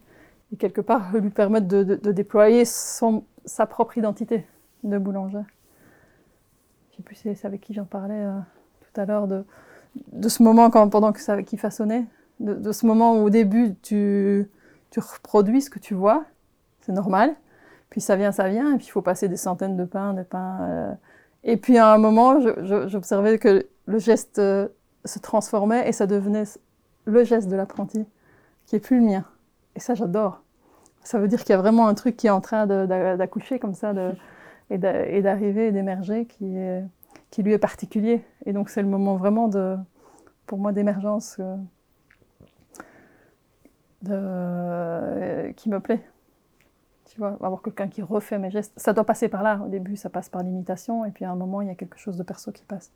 quelque 0.57 0.81
part 0.81 1.13
lui 1.13 1.31
permettre 1.31 1.67
de, 1.67 2.13
déployer 2.13 2.65
sa 2.65 3.67
propre 3.67 3.99
identité 3.99 4.47
de 4.85 4.99
boulanger. 4.99 5.43
Je 6.93 6.99
sais 6.99 7.03
plus 7.03 7.45
avec 7.45 7.61
qui 7.61 7.75
j'en 7.75 7.87
parlais 7.87 8.25
euh, 8.25 8.39
tout 8.83 9.01
à 9.01 9.05
l'heure 9.05 9.27
de, 9.27 9.45
de 10.13 10.29
ce 10.29 10.45
moment 10.45 10.71
quand, 10.71 10.89
pendant 10.89 11.13
que 11.13 11.21
ça, 11.21 11.43
qu'il 11.43 11.59
façonnait, 11.59 12.05
de, 12.40 12.55
de 12.55 12.73
ce 12.73 12.87
moment 12.87 13.14
où 13.16 13.25
au 13.25 13.31
début 13.31 13.75
tu, 13.83 14.49
reproduis 14.97 15.62
ce 15.62 15.70
que 15.70 15.79
tu 15.79 15.94
vois, 15.94 16.25
c'est 16.81 16.92
normal, 16.92 17.35
puis 17.90 18.01
ça 18.01 18.16
vient, 18.16 18.33
ça 18.33 18.49
vient, 18.49 18.75
et 18.75 18.77
puis 18.77 18.87
il 18.87 18.90
faut 18.90 19.03
passer 19.03 19.29
des 19.29 19.37
centaines 19.37 19.77
de 19.77 19.85
pains, 19.85 20.14
des 20.14 20.25
pains. 20.25 20.59
euh, 20.62 20.92
et 21.44 21.57
puis 21.57 21.79
à 21.79 21.92
un 21.92 21.99
moment, 21.99 22.40
j'observais 22.88 23.38
que 23.38 23.66
le 23.87 23.99
geste 23.99 24.38
euh, 24.38 24.68
se 25.05 25.18
transformait 25.18 25.88
et 25.88 25.92
ça 25.92 26.07
devenait 26.07 26.44
le 27.05 27.25
geste 27.25 27.49
de 27.49 27.57
l'apprenti, 27.57 28.05
qui 28.66 28.77
est 28.77 28.81
plus 28.81 28.99
le 28.99 29.05
mien. 29.05 29.25
Et 29.77 29.81
ça, 29.81 29.94
j'adore. 29.94 30.42
Ça 31.03 31.18
veut 31.18 31.29
dire 31.29 31.40
qu'il 31.40 31.51
y 31.51 31.53
a 31.53 31.59
vraiment 31.59 31.87
un 31.87 31.94
truc 31.94 32.16
qui 32.16 32.29
est 32.29 32.31
en 32.31 32.40
train 32.40 32.66
de- 32.66 32.87
d'a- 32.87 33.16
d'accoucher 33.16 33.59
comme 33.59 33.75
ça 33.75 33.92
de- 33.92 34.12
et 34.70 34.79
d'a- 34.79 35.07
et 35.07 35.20
d'arriver 35.20 35.68
et 35.68 35.73
d'émerger 35.73 36.25
qui, 36.27 36.47
lui 37.42 37.53
est 37.53 37.59
particulier. 37.59 38.25
Et 38.47 38.53
donc 38.53 38.70
c'est 38.70 38.81
le 38.83 38.88
moment 38.88 39.16
vraiment 39.16 39.49
de, 39.49 39.77
pour 40.47 40.59
moi, 40.59 40.73
d'émergence 40.73 41.37
euh, 41.40 41.57
euh, 44.11 45.53
qui 45.53 45.69
me 45.69 45.81
plaît. 45.81 46.03
Tu 47.07 47.19
vois, 47.19 47.37
avoir 47.43 47.62
quelqu'un 47.62 47.88
qui 47.88 48.03
refait 48.03 48.38
mes 48.38 48.51
gestes. 48.51 48.73
Ça 48.77 48.93
doit 48.93 49.05
passer 49.05 49.29
par 49.29 49.43
là. 49.43 49.61
Au 49.64 49.69
début, 49.69 49.97
ça 49.97 50.11
passe 50.11 50.29
par 50.29 50.43
l'imitation, 50.43 51.05
et 51.05 51.11
puis 51.11 51.25
à 51.25 51.31
un 51.31 51.37
moment, 51.37 51.61
il 51.61 51.69
y 51.69 51.71
a 51.71 51.75
quelque 51.75 51.99
chose 51.99 52.17
de 52.17 52.23
perso 52.23 52.51
qui 52.51 52.64
passe, 52.64 52.93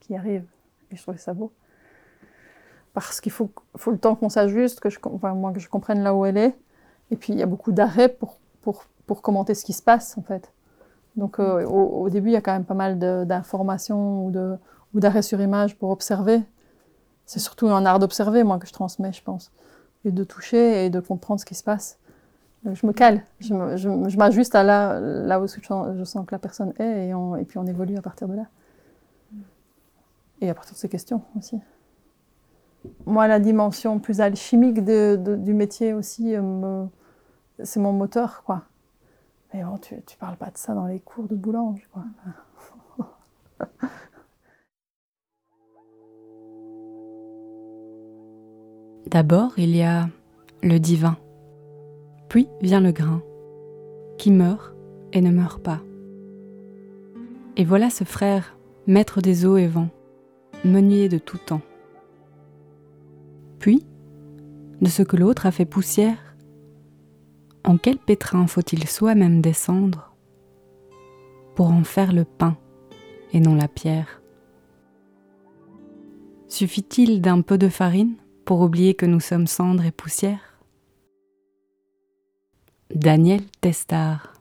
qui 0.00 0.14
arrive. 0.14 0.44
Et 0.90 0.96
je 0.96 1.02
trouvais 1.02 1.18
ça 1.18 1.34
beau. 1.34 1.52
Parce 2.94 3.20
qu'il 3.20 3.32
faut, 3.32 3.50
faut 3.76 3.90
le 3.90 3.98
temps 3.98 4.14
qu'on 4.14 4.28
s'ajuste, 4.28 4.80
que 4.80 4.90
je, 4.90 4.98
enfin, 5.04 5.34
moi, 5.34 5.52
que 5.52 5.60
je 5.60 5.68
comprenne 5.68 6.02
là 6.02 6.14
où 6.14 6.24
elle 6.24 6.36
est. 6.36 6.56
Et 7.10 7.16
puis, 7.16 7.32
il 7.32 7.38
y 7.38 7.42
a 7.42 7.46
beaucoup 7.46 7.72
d'arrêts 7.72 8.08
pour, 8.08 8.38
pour, 8.62 8.84
pour 9.06 9.22
commenter 9.22 9.54
ce 9.54 9.64
qui 9.64 9.72
se 9.72 9.82
passe, 9.82 10.16
en 10.18 10.22
fait. 10.22 10.52
Donc, 11.16 11.40
euh, 11.40 11.64
au, 11.66 12.02
au 12.02 12.10
début, 12.10 12.28
il 12.28 12.32
y 12.32 12.36
a 12.36 12.40
quand 12.40 12.52
même 12.52 12.64
pas 12.64 12.74
mal 12.74 12.98
d'informations 12.98 14.26
ou 14.26 14.32
ou 14.94 15.00
d'arrêts 15.00 15.22
sur 15.22 15.40
image 15.40 15.76
pour 15.76 15.90
observer. 15.90 16.42
C'est 17.26 17.40
surtout 17.40 17.68
un 17.68 17.84
art 17.84 17.98
d'observer, 17.98 18.42
moi, 18.42 18.58
que 18.58 18.66
je 18.66 18.72
transmets, 18.72 19.12
je 19.12 19.22
pense. 19.22 19.52
De 20.10 20.24
toucher 20.24 20.86
et 20.86 20.90
de 20.90 21.00
comprendre 21.00 21.40
ce 21.40 21.44
qui 21.44 21.54
se 21.54 21.64
passe. 21.64 21.98
Donc, 22.64 22.74
je 22.76 22.86
me 22.86 22.92
cale, 22.92 23.22
je 23.40 24.16
m'ajuste 24.16 24.54
à 24.54 24.64
là, 24.64 25.40
où 25.40 25.46
je 25.46 26.04
sens, 26.04 26.26
que 26.26 26.34
la 26.34 26.38
personne 26.38 26.72
est 26.78 27.10
et, 27.10 27.44
puis 27.44 27.58
on 27.58 27.66
évolue 27.66 27.96
à 27.96 28.02
partir 28.02 28.28
de 28.28 28.34
là. 28.34 28.46
Et 30.40 30.50
à 30.50 30.54
partir 30.54 30.74
de 30.74 30.78
ces 30.78 30.88
questions 30.88 31.22
aussi. 31.36 31.58
Moi, 33.06 33.26
la 33.28 33.40
dimension 33.40 33.98
plus 33.98 34.20
alchimique 34.20 34.84
du 34.84 35.54
métier 35.54 35.92
aussi, 35.92 36.34
euh, 36.34 36.84
c'est 37.62 37.80
mon 37.80 37.92
moteur, 37.92 38.42
quoi. 38.44 38.62
Mais 39.52 39.64
bon, 39.64 39.78
tu, 39.78 40.00
tu 40.06 40.16
parles 40.16 40.36
pas 40.36 40.50
de 40.50 40.58
ça 40.58 40.74
dans 40.74 40.86
les 40.86 41.00
cours 41.00 41.26
de 41.26 41.34
boulange, 41.34 41.88
quoi. 41.92 42.04
D'abord, 49.06 49.58
il 49.58 49.74
y 49.74 49.82
a 49.82 50.08
le 50.62 50.78
divin. 50.78 51.16
Puis 52.28 52.48
vient 52.60 52.80
le 52.80 52.92
grain, 52.92 53.22
qui 54.18 54.30
meurt 54.30 54.74
et 55.12 55.20
ne 55.20 55.30
meurt 55.30 55.62
pas. 55.62 55.80
Et 57.56 57.64
voilà 57.64 57.90
ce 57.90 58.04
frère, 58.04 58.56
maître 58.86 59.20
des 59.20 59.46
eaux 59.46 59.56
et 59.56 59.66
vents, 59.66 59.90
meunier 60.64 61.08
de 61.08 61.18
tout 61.18 61.38
temps. 61.38 61.62
Puis, 63.58 63.86
de 64.80 64.88
ce 64.88 65.02
que 65.02 65.16
l'autre 65.16 65.46
a 65.46 65.50
fait 65.50 65.64
poussière, 65.64 66.36
en 67.64 67.76
quel 67.76 67.98
pétrin 67.98 68.46
faut-il 68.46 68.86
soi-même 68.86 69.40
descendre 69.40 70.14
pour 71.54 71.70
en 71.70 71.82
faire 71.82 72.12
le 72.12 72.24
pain 72.24 72.56
et 73.32 73.40
non 73.40 73.54
la 73.54 73.68
pierre? 73.68 74.22
Suffit-il 76.46 77.20
d'un 77.20 77.42
peu 77.42 77.58
de 77.58 77.68
farine? 77.68 78.14
Pour 78.48 78.62
oublier 78.62 78.94
que 78.94 79.04
nous 79.04 79.20
sommes 79.20 79.46
cendres 79.46 79.84
et 79.84 79.90
poussière 79.90 80.40
Daniel 82.94 83.42
Testard. 83.60 84.32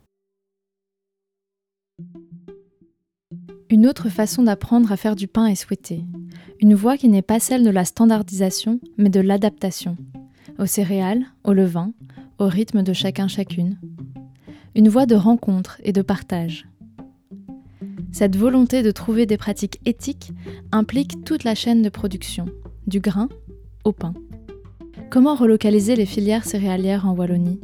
Une 3.70 3.86
autre 3.86 4.08
façon 4.08 4.43
d'apprendre 4.43 4.93
à 4.93 4.96
faire 4.96 5.17
du 5.17 5.28
pain 5.28 5.48
est 5.48 5.56
souhaitée. 5.56 6.06
Une 6.62 6.74
voie 6.74 6.96
qui 6.96 7.10
n'est 7.10 7.22
pas 7.22 7.41
celle 7.41 7.65
de 7.65 7.70
la 7.70 7.84
standardisation, 7.84 8.80
mais 8.98 9.10
de 9.10 9.20
l'adaptation. 9.20 9.98
Aux 10.58 10.65
céréales, 10.65 11.26
au 11.43 11.52
levain, 11.52 11.91
au 12.39 12.46
rythme 12.46 12.84
de 12.84 12.93
chacun 12.93 13.28
chacune. 13.28 13.78
Une 14.74 14.88
voie 14.88 15.06
de 15.06 15.15
rencontre 15.15 15.82
et 15.84 15.91
de 15.91 16.02
partage. 16.02 16.65
Cette 18.13 18.38
volonté 18.38 18.84
de 18.84 18.91
trouver 18.91 19.26
des 19.26 19.36
pratiques 19.36 19.82
éthiques 19.84 20.32
implique 20.72 21.26
toute 21.26 21.43
la 21.43 21.56
chaîne 21.56 21.82
de 21.82 21.89
production, 21.89 22.46
du 22.88 23.02
grain 23.02 23.28
Comment 25.10 25.36
relocaliser 25.36 25.95
les 25.95 26.06
filières 26.06 26.43
céréalières 26.43 27.08
en 27.08 27.15
Wallonie? 27.15 27.62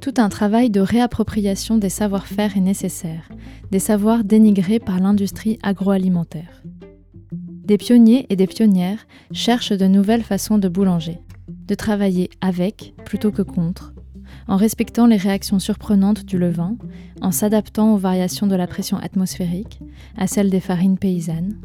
Tout 0.00 0.14
un 0.16 0.30
travail 0.30 0.70
de 0.70 0.80
réappropriation 0.80 1.76
des 1.76 1.90
savoir-faire 1.90 2.56
est 2.56 2.62
nécessaire, 2.62 3.28
des 3.70 3.80
savoirs 3.80 4.24
dénigrés 4.24 4.78
par 4.78 4.98
l'industrie 4.98 5.58
agroalimentaire. 5.62 6.62
Des 7.32 7.76
pionniers 7.76 8.24
et 8.30 8.36
des 8.36 8.46
pionnières 8.46 9.06
cherchent 9.32 9.72
de 9.76 9.86
nouvelles 9.86 10.22
façons 10.22 10.56
de 10.56 10.68
boulanger, 10.68 11.18
de 11.48 11.74
travailler 11.74 12.30
avec 12.40 12.94
plutôt 13.04 13.30
que 13.30 13.42
contre, 13.42 13.92
en 14.48 14.56
respectant 14.56 15.06
les 15.06 15.18
réactions 15.18 15.58
surprenantes 15.58 16.24
du 16.24 16.38
levain, 16.38 16.78
en 17.20 17.30
s'adaptant 17.30 17.92
aux 17.92 17.98
variations 17.98 18.46
de 18.46 18.56
la 18.56 18.66
pression 18.66 18.96
atmosphérique, 18.96 19.80
à 20.16 20.26
celles 20.26 20.50
des 20.50 20.60
farines 20.60 20.98
paysannes. 20.98 21.60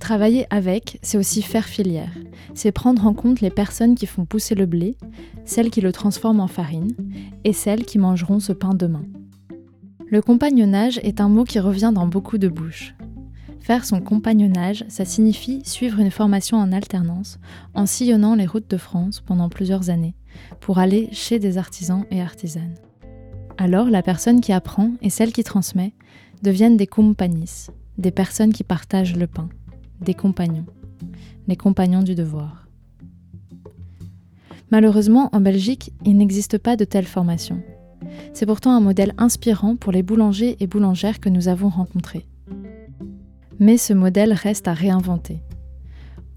Travailler 0.00 0.46
avec, 0.50 0.98
c'est 1.02 1.18
aussi 1.18 1.42
faire 1.42 1.66
filière, 1.66 2.10
c'est 2.54 2.72
prendre 2.72 3.06
en 3.06 3.12
compte 3.12 3.42
les 3.42 3.50
personnes 3.50 3.94
qui 3.94 4.06
font 4.06 4.24
pousser 4.24 4.54
le 4.54 4.66
blé, 4.66 4.96
celles 5.44 5.70
qui 5.70 5.82
le 5.82 5.92
transforment 5.92 6.40
en 6.40 6.48
farine, 6.48 6.96
et 7.44 7.52
celles 7.52 7.84
qui 7.84 7.98
mangeront 7.98 8.40
ce 8.40 8.52
pain 8.52 8.74
demain. 8.74 9.04
Le 10.08 10.22
compagnonnage 10.22 10.98
est 11.04 11.20
un 11.20 11.28
mot 11.28 11.44
qui 11.44 11.60
revient 11.60 11.92
dans 11.94 12.06
beaucoup 12.06 12.38
de 12.38 12.48
bouches. 12.48 12.94
Faire 13.60 13.84
son 13.84 14.00
compagnonnage, 14.00 14.84
ça 14.88 15.04
signifie 15.04 15.62
suivre 15.64 16.00
une 16.00 16.10
formation 16.10 16.56
en 16.56 16.72
alternance, 16.72 17.38
en 17.74 17.84
sillonnant 17.84 18.34
les 18.34 18.46
routes 18.46 18.70
de 18.70 18.78
France 18.78 19.20
pendant 19.20 19.50
plusieurs 19.50 19.90
années, 19.90 20.16
pour 20.60 20.78
aller 20.78 21.10
chez 21.12 21.38
des 21.38 21.58
artisans 21.58 22.04
et 22.10 22.22
artisanes. 22.22 22.74
Alors 23.58 23.90
la 23.90 24.02
personne 24.02 24.40
qui 24.40 24.52
apprend 24.52 24.92
et 25.02 25.10
celle 25.10 25.32
qui 25.32 25.44
transmet 25.44 25.92
deviennent 26.42 26.78
des 26.78 26.86
compagnis, 26.86 27.66
des 27.98 28.10
personnes 28.10 28.54
qui 28.54 28.64
partagent 28.64 29.16
le 29.16 29.26
pain, 29.26 29.50
des 30.00 30.14
compagnons, 30.14 30.66
les 31.46 31.56
compagnons 31.56 32.02
du 32.02 32.14
devoir. 32.14 32.66
Malheureusement, 34.70 35.28
en 35.32 35.40
Belgique, 35.40 35.92
il 36.04 36.16
n'existe 36.16 36.58
pas 36.58 36.76
de 36.76 36.84
telle 36.84 37.06
formation. 37.06 37.60
C'est 38.32 38.46
pourtant 38.46 38.72
un 38.72 38.80
modèle 38.80 39.14
inspirant 39.18 39.76
pour 39.76 39.92
les 39.92 40.02
boulangers 40.02 40.56
et 40.60 40.66
boulangères 40.66 41.20
que 41.20 41.28
nous 41.28 41.48
avons 41.48 41.68
rencontrés. 41.68 42.26
Mais 43.58 43.76
ce 43.76 43.92
modèle 43.92 44.32
reste 44.32 44.68
à 44.68 44.72
réinventer. 44.72 45.42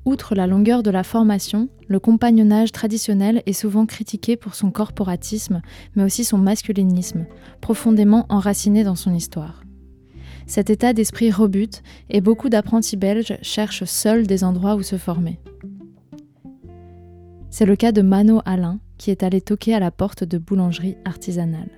Outre 0.06 0.36
la 0.36 0.48
longueur 0.48 0.84
de 0.84 0.92
la 0.92 1.04
formation, 1.04 1.70
le 1.88 2.00
compagnonnage 2.00 2.74
traditionnel 2.74 3.42
est 3.46 3.54
souvent 3.54 3.86
critiqué 3.86 4.36
pour 4.36 4.56
son 4.56 4.70
corporatisme, 4.70 5.62
mais 5.96 6.04
aussi 6.04 6.26
son 6.26 6.38
masculinisme, 6.38 7.26
profondément 7.62 8.26
enraciné 8.28 8.84
dans 8.84 8.96
son 8.96 9.14
histoire. 9.14 9.63
Cet 10.48 10.70
état 10.70 10.94
d'esprit 10.94 11.32
rebute 11.32 11.84
et 12.10 12.22
beaucoup 12.22 12.50
d'apprentis 12.50 12.98
belges 12.98 13.38
cherchent 13.42 13.86
seuls 13.86 14.28
des 14.28 14.44
endroits 14.44 14.76
où 14.76 14.82
se 14.82 14.98
former. 14.98 15.40
C'est 17.50 17.66
le 17.66 17.76
cas 17.76 17.92
de 17.92 18.02
Mano 18.02 18.42
Alain, 18.46 18.80
qui 18.98 19.12
est 19.12 19.22
allé 19.22 19.40
toquer 19.40 19.76
à 19.76 19.80
la 19.80 19.92
porte 19.92 20.24
de 20.24 20.38
boulangerie 20.38 20.98
artisanale. 21.06 21.70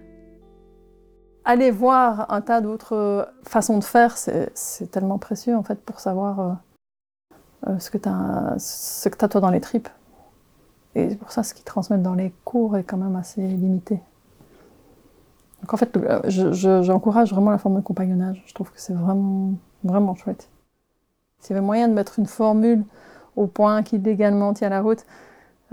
Aller 1.44 1.70
voir 1.70 2.32
un 2.32 2.42
tas 2.42 2.62
d'autres 2.62 3.30
façons 3.44 3.78
de 3.78 3.84
faire, 3.84 4.18
c'est 4.18 4.92
tellement 4.92 5.20
précieux 5.20 5.56
en 5.56 5.64
fait 5.64 5.80
pour 5.82 6.00
savoir 6.00 6.40
euh, 6.40 6.54
euh, 7.68 7.80
ce 7.80 7.90
que 7.90 9.18
tu 9.18 9.28
toi 9.30 9.42
dans 9.42 9.52
les 9.52 9.62
tripes. 9.62 9.90
Et 10.96 11.10
c'est 11.10 11.18
pour 11.18 11.32
ça 11.32 11.44
ce 11.44 11.54
qu'ils 11.54 11.66
transmettent 11.66 12.04
dans 12.04 12.16
les 12.16 12.34
cours 12.46 12.78
est 12.78 12.84
quand 12.84 12.98
même 12.98 13.16
assez 13.16 13.42
limité. 13.42 14.00
Donc 15.66 15.74
en 15.74 15.78
fait, 15.78 15.98
euh, 15.98 16.84
j'encourage 16.84 17.32
vraiment 17.32 17.50
la 17.50 17.58
forme 17.58 17.78
de 17.78 17.82
compagnonnage. 17.82 18.44
Je 18.46 18.54
trouve 18.54 18.72
que 18.72 18.80
c'est 18.80 18.94
vraiment, 18.94 19.54
vraiment 19.84 20.14
chouette. 20.14 20.48
S'il 21.40 21.56
y 21.56 21.58
avait 21.58 21.66
moyen 21.66 21.88
de 21.88 21.94
mettre 21.96 22.20
une 22.20 22.28
formule 22.28 22.86
au 23.36 23.48
point 23.48 23.82
qui 23.82 23.98
légalement 23.98 24.54
tient 24.54 24.70
la 24.70 24.84
route 24.84 25.08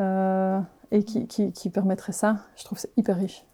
euh, 0.01 0.59
et 0.93 1.05
qui, 1.05 1.71
permettrait 1.71 2.13
ça, 2.13 2.39
je 2.57 2.65
trouve 2.65 2.77
que 2.77 2.83
c'est 2.83 2.93
hyper 2.97 3.19
riche. 3.19 3.45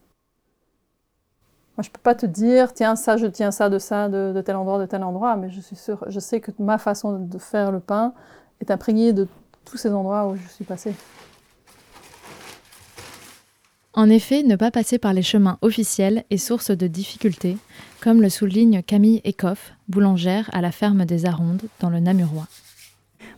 Moi, 1.77 1.83
je 1.83 1.91
peux 1.91 2.01
pas 2.01 2.15
te 2.15 2.27
dire, 2.27 2.73
tiens, 2.73 2.95
ça, 2.95 3.17
je 3.17 3.27
tiens 3.27 3.51
ça 3.51 3.69
de 3.69 3.81
ça, 3.81 4.09
de, 4.09 4.33
de, 4.33 4.41
tel 4.41 4.55
endroit, 4.55 4.79
de 4.79 4.87
tel 4.87 5.03
endroit, 5.03 5.35
mais 5.35 5.51
je 5.51 5.61
suis 5.61 5.75
sûre, 5.75 6.05
je 6.07 6.21
sais 6.21 6.41
que 6.41 6.53
ma 6.61 6.79
façon 6.79 7.19
de 7.19 7.39
faire 7.39 7.73
le 7.73 7.81
pain 7.81 8.15
est 8.61 8.71
imprégnée 8.71 9.13
de 9.13 9.27
tous 9.65 9.77
ces 9.77 9.93
endroits 9.93 10.29
où 10.29 10.37
je 10.37 10.47
suis 10.47 10.65
passée. 10.65 10.95
En 13.95 14.11
effet, 14.11 14.43
ne 14.43 14.57
pas 14.57 14.71
passer 14.71 14.99
par 14.99 15.13
les 15.13 15.23
chemins 15.23 15.59
officiels 15.63 16.25
est 16.31 16.37
source 16.37 16.71
de 16.71 16.87
difficultés, 16.87 17.57
comme 18.01 18.23
le 18.23 18.29
souligne 18.29 18.83
Camille 18.83 19.23
Ecoff, 19.27 19.73
boulangère 19.89 20.51
à 20.53 20.61
la 20.61 20.73
ferme 20.73 21.05
des 21.05 21.27
Arondes 21.27 21.63
dans 21.81 21.91
le 21.91 21.99
Namurois. 21.99 22.47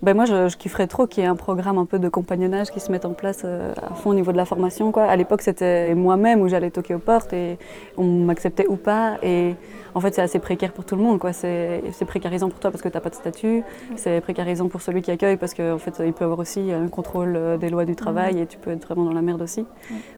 Ben 0.02 0.14
moi, 0.14 0.24
je, 0.24 0.56
kifferais 0.56 0.86
trop 0.86 1.06
qu'il 1.06 1.22
y 1.22 1.26
ait 1.26 1.28
un 1.28 1.36
programme 1.36 1.76
un 1.76 1.84
peu 1.84 1.98
de 1.98 2.08
compagnonnage 2.08 2.70
qui 2.70 2.80
se 2.80 2.90
mette 2.90 3.04
en 3.04 3.12
place 3.12 3.42
euh, 3.44 3.74
à 3.82 3.94
fond 3.94 4.10
au 4.10 4.14
niveau 4.14 4.32
de 4.32 4.36
la 4.38 4.46
formation. 4.46 4.92
Quoi. 4.92 5.04
À 5.04 5.14
l'époque, 5.14 5.42
c'était 5.42 5.94
moi-même 5.94 6.40
où 6.40 6.48
j'allais 6.48 6.70
toquer 6.70 6.94
aux 6.94 7.00
portes 7.00 7.34
et 7.34 7.58
on 7.98 8.04
m'acceptait 8.04 8.66
ou 8.66 8.76
pas. 8.76 9.18
Et 9.22 9.54
en 9.94 10.00
fait, 10.00 10.14
c'est 10.14 10.22
assez 10.22 10.38
précaire 10.38 10.72
pour 10.72 10.84
tout 10.84 10.96
le 10.96 11.02
monde. 11.02 11.18
Quoi. 11.18 11.32
C'est, 11.32 11.82
précarisant 12.06 12.48
pour 12.48 12.60
toi 12.60 12.70
parce 12.70 12.82
que 12.82 12.88
tu 12.88 12.96
n'as 12.96 13.00
pas 13.00 13.10
de 13.10 13.14
statut. 13.14 13.62
C'est 13.96 14.20
précarisant 14.20 14.68
pour 14.68 14.80
celui 14.80 15.02
qui 15.02 15.10
accueille 15.10 15.36
parce 15.36 15.54
qu'en 15.54 15.78
fait, 15.78 16.02
il 16.04 16.12
peut 16.12 16.24
avoir 16.24 16.38
aussi 16.38 16.72
un 16.72 16.88
contrôle 16.88 17.36
euh, 17.36 17.56
des 17.58 17.68
lois 17.68 17.84
du 17.84 17.94
travail 17.94 18.40
et 18.40 18.46
tu 18.46 18.58
peux 18.58 18.70
être 18.70 18.86
vraiment 18.86 19.04
dans 19.04 19.12
la 19.12 19.22
merde 19.22 19.42
aussi. 19.42 19.66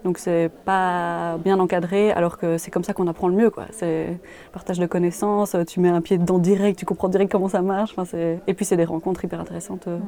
Donc, 0.04 0.18
c'est 0.18 0.50
pas 0.64 1.38
bien 1.38 1.58
encadré 1.58 2.12
alors 2.12 2.38
que 2.38 2.58
c'est 2.58 2.70
comme 2.70 2.84
ça 2.84 2.92
qu'on 2.92 3.08
apprend 3.08 3.28
le 3.28 3.34
mieux. 3.34 3.50
Quoi. 3.50 3.64
C'est 3.72 4.18
partage 4.52 4.78
de 4.78 4.86
connaissances, 4.86 5.56
tu 5.66 5.80
mets 5.80 5.88
un 5.88 6.00
pied 6.00 6.18
dedans 6.18 6.38
direct, 6.38 6.78
tu 6.78 6.84
comprends 6.84 7.08
direct 7.08 7.32
comment 7.32 7.48
ça 7.48 7.62
marche. 7.62 7.94
Enfin, 7.96 8.16
et 8.46 8.54
puis, 8.54 8.64
c'est 8.64 8.76
des 8.76 8.84
rencontres 8.84 9.24
hyper 9.24 9.40
intéressantes, 9.40 9.71
euh, 9.86 9.98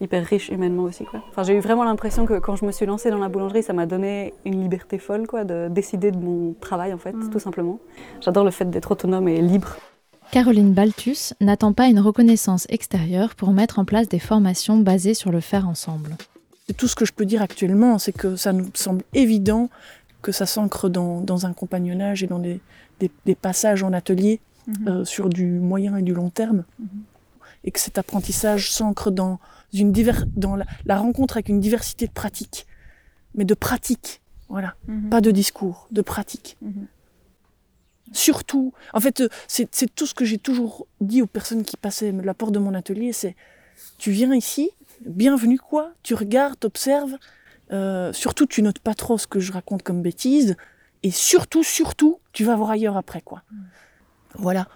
hyper 0.00 0.24
riches 0.24 0.48
humainement 0.48 0.84
aussi. 0.84 1.04
Quoi. 1.04 1.22
Enfin, 1.30 1.42
j'ai 1.42 1.54
eu 1.54 1.60
vraiment 1.60 1.84
l'impression 1.84 2.26
que 2.26 2.38
quand 2.38 2.56
je 2.56 2.64
me 2.64 2.72
suis 2.72 2.86
lancée 2.86 3.10
dans 3.10 3.18
la 3.18 3.28
boulangerie, 3.28 3.62
ça 3.62 3.72
m'a 3.72 3.86
donné 3.86 4.34
une 4.44 4.60
liberté 4.60 4.98
folle 4.98 5.26
quoi, 5.26 5.44
de 5.44 5.68
décider 5.68 6.10
de 6.10 6.18
mon 6.18 6.54
travail, 6.54 6.92
en 6.92 6.98
fait, 6.98 7.14
tout 7.30 7.38
simplement. 7.38 7.78
J'adore 8.20 8.44
le 8.44 8.50
fait 8.50 8.68
d'être 8.70 8.92
autonome 8.92 9.28
et 9.28 9.40
libre. 9.40 9.76
Caroline 10.32 10.72
Baltus 10.72 11.34
n'attend 11.40 11.72
pas 11.72 11.86
une 11.86 12.00
reconnaissance 12.00 12.66
extérieure 12.68 13.34
pour 13.34 13.52
mettre 13.52 13.78
en 13.78 13.84
place 13.84 14.08
des 14.08 14.18
formations 14.18 14.78
basées 14.78 15.14
sur 15.14 15.30
le 15.30 15.40
faire 15.40 15.68
ensemble. 15.68 16.16
Tout 16.76 16.88
ce 16.88 16.96
que 16.96 17.04
je 17.04 17.12
peux 17.12 17.24
dire 17.24 17.42
actuellement, 17.42 17.98
c'est 17.98 18.12
que 18.12 18.34
ça 18.34 18.52
nous 18.52 18.66
semble 18.74 19.02
évident 19.14 19.68
que 20.22 20.32
ça 20.32 20.46
s'ancre 20.46 20.88
dans, 20.88 21.46
un 21.46 21.52
compagnonnage 21.52 22.24
et 22.24 22.26
dans 22.26 22.40
des, 22.40 22.60
passages 23.40 23.84
en 23.84 23.92
atelier 23.92 24.40
mhm. 24.66 24.88
euh, 24.88 25.04
sur 25.04 25.28
du 25.28 25.46
moyen 25.46 25.96
et 25.96 26.02
du 26.02 26.12
long 26.12 26.30
terme. 26.30 26.64
Mhm. 27.66 27.68
Et 27.68 27.70
que 27.72 27.80
cet 27.80 27.98
apprentissage 27.98 28.70
s'ancre 28.70 29.10
dans, 29.10 29.38
une 29.72 29.92
dans 30.36 30.56
la, 30.56 30.96
rencontre 30.96 31.36
avec 31.36 31.48
une 31.48 31.60
diversité 31.60 32.06
de 32.06 32.12
pratiques. 32.12 32.66
Mais 33.34 33.44
de 33.44 33.54
pratiques, 33.54 34.20
voilà. 34.48 34.74
Mhm. 34.86 35.10
Pas 35.10 35.20
de 35.20 35.30
discours, 35.30 35.88
de 35.90 36.02
pratiques. 36.02 36.56
Surtout, 38.12 38.72
en 38.92 39.00
fait, 39.00 39.20
euh, 39.20 39.28
c'est 39.48 39.94
tout 39.94 40.06
ce 40.06 40.14
que 40.14 40.24
j'ai 40.24 40.38
toujours 40.38 40.86
dit 41.00 41.22
aux 41.22 41.26
personnes 41.26 41.64
qui 41.64 41.76
passaient 41.76 42.12
la 42.12 42.34
porte 42.34 42.52
de 42.52 42.60
mon 42.60 42.72
atelier, 42.72 43.12
c'est 43.12 43.34
tu 43.98 44.10
viens 44.10 44.32
ici, 44.32 44.70
bienvenue 45.04 45.58
quoi, 45.58 45.92
tu 46.02 46.14
regardes, 46.14 46.58
t'observes, 46.58 47.16
euh, 47.72 48.12
surtout 48.12 48.46
tu 48.46 48.62
notes 48.62 48.78
pas 48.78 48.94
trop 48.94 49.18
ce 49.18 49.26
que 49.26 49.40
je 49.40 49.52
raconte 49.52 49.82
comme 49.82 50.02
bêtises, 50.02 50.56
et 51.02 51.10
surtout, 51.10 51.64
surtout, 51.64 52.20
tu 52.32 52.44
vas 52.44 52.54
voir 52.56 52.70
ailleurs 52.70 52.96
après 52.96 53.20
quoi. 53.20 53.42
Voilà. 54.34 54.68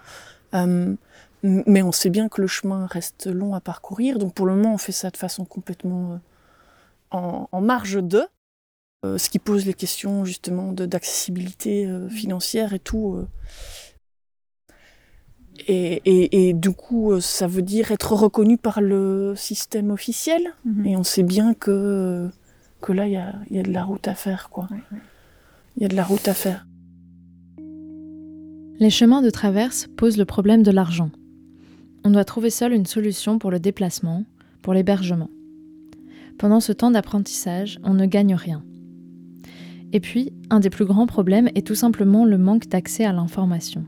Euh, 0.53 0.95
mais 1.43 1.81
on 1.81 1.91
sait 1.91 2.09
bien 2.09 2.29
que 2.29 2.41
le 2.41 2.47
chemin 2.47 2.85
reste 2.85 3.27
long 3.27 3.53
à 3.53 3.61
parcourir, 3.61 4.19
donc 4.19 4.33
pour 4.33 4.45
le 4.45 4.55
moment 4.55 4.73
on 4.73 4.77
fait 4.77 4.91
ça 4.91 5.09
de 5.09 5.17
façon 5.17 5.45
complètement 5.45 6.19
en, 7.11 7.47
en 7.51 7.61
marge 7.61 8.03
de. 8.03 8.25
Euh, 9.03 9.17
ce 9.17 9.31
qui 9.31 9.39
pose 9.39 9.65
les 9.65 9.73
questions 9.73 10.25
justement 10.25 10.73
d'accessibilité 10.73 11.87
euh, 11.87 12.07
financière 12.07 12.73
et 12.73 12.79
tout. 12.79 13.15
Euh. 13.15 13.27
Et, 15.67 16.53
du 16.53 16.71
coup, 16.71 17.19
ça 17.19 17.47
veut 17.47 17.61
dire 17.61 17.91
être 17.91 18.13
reconnu 18.13 18.57
par 18.57 18.81
le 18.81 19.33
système 19.35 19.91
officiel. 19.91 20.41
Mhm. 20.65 20.85
Et 20.85 20.97
on 20.97 21.03
sait 21.03 21.23
bien 21.23 21.53
que, 21.53 22.29
que 22.81 22.91
là, 22.91 23.07
il 23.07 23.13
y 23.13 23.17
a, 23.17 23.35
y 23.49 23.59
a, 23.59 23.63
de 23.63 23.71
la 23.71 23.83
route 23.83 24.07
à 24.07 24.15
faire. 24.15 24.49
quoi. 24.49 24.67
Il 25.77 25.83
y 25.83 25.85
a 25.85 25.87
de 25.87 25.95
la 25.95 26.03
route 26.03 26.27
à 26.27 26.33
faire. 26.33 26.65
Les 28.79 28.89
chemins 28.89 29.21
de 29.21 29.29
traverse 29.29 29.87
posent 29.97 30.17
le 30.17 30.25
problème 30.25 30.63
de 30.63 30.71
l'argent. 30.71 31.11
On 32.03 32.09
doit 32.09 32.25
trouver 32.25 32.49
seul 32.49 32.73
une 32.73 32.85
solution 32.85 33.37
pour 33.37 33.51
le 33.51 33.59
déplacement, 33.59 34.25
pour 34.61 34.73
l'hébergement. 34.73 35.29
Pendant 36.37 36.59
ce 36.59 36.71
temps 36.71 36.91
d'apprentissage, 36.91 37.79
on 37.83 37.93
ne 37.93 38.05
gagne 38.05 38.33
rien. 38.33 38.63
Et 39.93 39.99
puis, 39.99 40.31
un 40.49 40.59
des 40.59 40.69
plus 40.69 40.85
grands 40.85 41.05
problèmes 41.05 41.49
est 41.53 41.65
tout 41.65 41.75
simplement 41.75 42.25
le 42.25 42.37
manque 42.37 42.67
d'accès 42.67 43.05
à 43.05 43.13
l'information. 43.13 43.85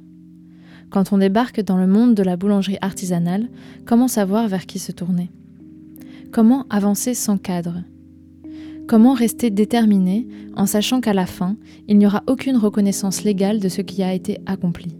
Quand 0.89 1.11
on 1.11 1.17
débarque 1.17 1.61
dans 1.61 1.77
le 1.77 1.87
monde 1.87 2.13
de 2.13 2.21
la 2.23 2.37
boulangerie 2.37 2.77
artisanale, 2.81 3.49
comment 3.85 4.07
savoir 4.07 4.47
vers 4.47 4.67
qui 4.67 4.77
se 4.77 4.91
tourner? 4.91 5.31
Comment 6.31 6.67
avancer 6.69 7.15
sans 7.15 7.37
cadre? 7.37 7.83
Comment 8.87 9.13
rester 9.13 9.49
déterminé 9.49 10.27
en 10.55 10.65
sachant 10.65 11.01
qu'à 11.01 11.13
la 11.13 11.25
fin, 11.25 11.55
il 11.87 11.97
n'y 11.97 12.05
aura 12.05 12.21
aucune 12.27 12.57
reconnaissance 12.57 13.23
légale 13.23 13.59
de 13.59 13.69
ce 13.69 13.81
qui 13.81 14.03
a 14.03 14.13
été 14.13 14.39
accompli? 14.45 14.95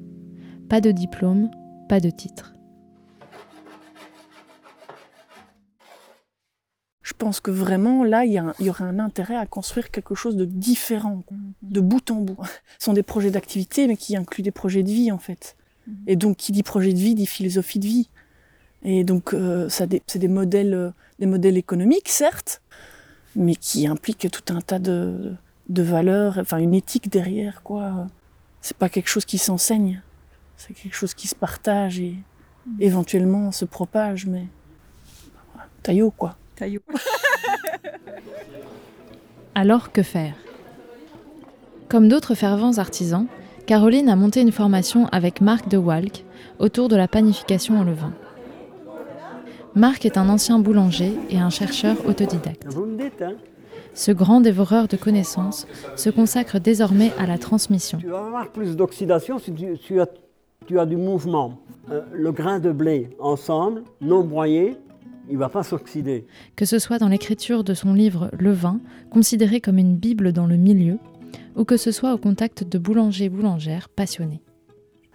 Pas 0.70 0.82
de 0.82 0.92
diplôme, 0.92 1.52
pas 1.90 2.00
de 2.00 2.10
titre. 2.10 2.54
Je 7.04 7.14
pense 7.18 7.42
que 7.42 7.52
vraiment, 7.52 8.06
là, 8.06 8.24
il 8.24 8.32
y, 8.32 8.70
aurait 8.70 8.84
un 8.86 8.98
intérêt 8.98 9.36
à 9.36 9.46
construire 9.46 9.92
quelque 9.92 10.16
chose 10.16 10.38
de 10.38 10.46
différent, 10.46 11.24
de 11.62 11.82
bout 11.82 12.10
en 12.12 12.22
bout. 12.22 12.38
Ce 12.80 12.86
sont 12.86 12.94
des 12.94 13.04
projets 13.04 13.30
d'activité, 13.30 13.88
mais 13.88 13.98
qui 13.98 14.16
incluent 14.16 14.42
des 14.42 14.52
projets 14.52 14.84
de 14.84 14.90
vie, 14.90 15.12
en 15.12 15.18
fait. 15.18 15.58
Mhm. 15.86 15.96
Et 16.08 16.16
donc, 16.16 16.38
qui 16.38 16.54
dit 16.54 16.64
projet 16.64 16.94
de 16.94 16.98
vie, 16.98 17.14
dit 17.14 17.26
philosophie 17.26 17.80
de 17.80 17.86
vie. 17.86 18.10
Et 18.84 19.04
donc, 19.04 19.34
euh, 19.34 19.68
c'est 19.70 20.18
des 20.18 20.28
modèles, 20.30 20.74
euh, 20.74 20.92
des 21.20 21.26
modèles 21.26 21.58
économiques, 21.58 22.08
certes, 22.08 22.62
mais 23.36 23.56
qui 23.56 23.86
impliquent 23.86 24.32
tout 24.32 24.54
un 24.54 24.62
tas 24.62 24.80
de, 24.80 25.34
de 25.70 25.84
valeurs, 25.84 26.38
enfin 26.38 26.58
une 26.58 26.74
éthique 26.74 27.10
derrière, 27.10 27.64
quoi. 27.64 28.08
C'est 28.62 28.78
pas 28.78 28.90
quelque 28.90 29.10
chose 29.10 29.26
qui 29.26 29.38
s'enseigne, 29.38 30.02
c'est 30.56 30.74
quelque 30.74 30.96
chose 30.96 31.14
qui 31.14 31.28
se 31.28 31.36
partage 31.36 32.00
et 32.00 32.16
éventuellement 32.80 33.52
se 33.52 33.66
propage, 33.66 34.26
mais 34.26 34.48
taillot, 35.82 36.12
quoi. 36.12 36.38
Taillot. 36.56 36.82
Alors 39.56 39.92
que 39.92 40.04
faire? 40.04 40.34
Comme 41.90 42.08
d'autres 42.08 42.36
fervents 42.36 42.78
artisans, 42.78 43.28
Caroline 43.66 44.10
a 44.10 44.16
monté 44.16 44.42
une 44.42 44.52
formation 44.52 45.08
avec 45.12 45.42
Marc 45.42 45.70
de 45.70 45.78
Walk 45.78 46.26
autour 46.60 46.90
de 46.90 46.96
la 46.96 47.08
panification 47.08 47.80
en 47.80 47.84
levain. 47.84 48.14
Marc 49.76 50.06
est 50.06 50.18
un 50.18 50.30
ancien 50.30 50.60
boulanger 50.60 51.14
et 51.30 51.40
un 51.40 51.50
chercheur 51.50 51.98
autodidacte. 52.08 52.66
Vous 52.68 52.86
me 52.86 52.98
dites, 52.98 53.22
hein? 53.22 53.36
Ce 53.96 54.12
grand 54.12 54.42
dévoreur 54.42 54.88
de 54.88 54.98
connaissances 54.98 55.68
se 55.96 56.10
consacre 56.10 56.60
désormais 56.60 57.12
à 57.20 57.28
la 57.28 57.38
transmission. 57.38 58.00
Tu 58.00 58.08
vas 58.08 58.26
avoir 58.26 58.50
plus 58.50 58.76
d'oxydation 58.76 59.38
si 59.38 59.54
tu, 59.54 59.78
tu 59.78 60.02
as, 60.02 60.08
tu 60.66 60.80
as 60.80 60.86
du 60.86 60.98
mouvement. 60.98 61.60
Euh, 61.92 62.02
le 62.12 62.32
grain 62.32 62.60
de 62.60 62.72
blé 62.72 63.10
ensemble, 63.20 63.84
non 64.02 64.24
broyé, 64.24 64.78
il 65.30 65.38
va 65.38 65.50
pas 65.50 65.64
s'oxyder. 65.64 66.26
Que 66.56 66.66
ce 66.66 66.80
soit 66.80 67.00
dans 67.00 67.08
l'écriture 67.08 67.64
de 67.64 67.74
son 67.74 67.94
livre 67.94 68.30
Le 68.38 68.52
vin, 68.52 68.80
considéré 69.10 69.62
comme 69.62 69.78
une 69.78 69.96
bible 69.96 70.32
dans 70.32 70.46
le 70.46 70.58
milieu, 70.58 70.98
ou 71.56 71.64
que 71.64 71.78
ce 71.78 71.92
soit 71.92 72.14
au 72.14 72.18
contact 72.18 72.64
de 72.64 72.78
boulangers-boulangères 72.78 73.90
passionnés. 73.90 74.42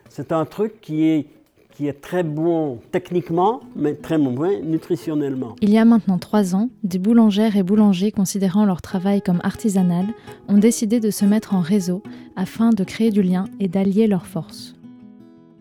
C'est 0.09 0.33
un 0.33 0.45
truc 0.45 0.81
qui 0.81 1.05
est, 1.05 1.27
qui 1.75 1.87
est 1.87 2.01
très 2.01 2.23
bon 2.23 2.81
techniquement, 2.91 3.61
mais 3.77 3.95
très 3.95 4.19
mauvais 4.19 4.61
nutritionnellement. 4.63 5.57
Il 5.61 5.71
y 5.71 5.79
a 5.79 5.85
maintenant 5.85 6.19
trois 6.19 6.55
ans, 6.55 6.71
des 6.83 6.99
boulangères 6.99 7.57
et 7.57 7.63
boulangers 7.63 8.13
considérant 8.13 8.65
leur 8.65 8.83
travail 8.83 9.23
comme 9.23 9.41
artisanal 9.43 10.07
ont 10.49 10.59
décidé 10.59 11.01
de 11.01 11.11
se 11.11 11.25
mettre 11.25 11.55
en 11.55 11.61
réseau 11.61 12.03
afin 12.37 12.71
de 12.71 12.85
créer 12.85 13.11
du 13.11 13.23
lien 13.23 13.45
et 13.61 13.69
d'allier 13.69 14.07
leurs 14.07 14.27
forces. 14.27 14.75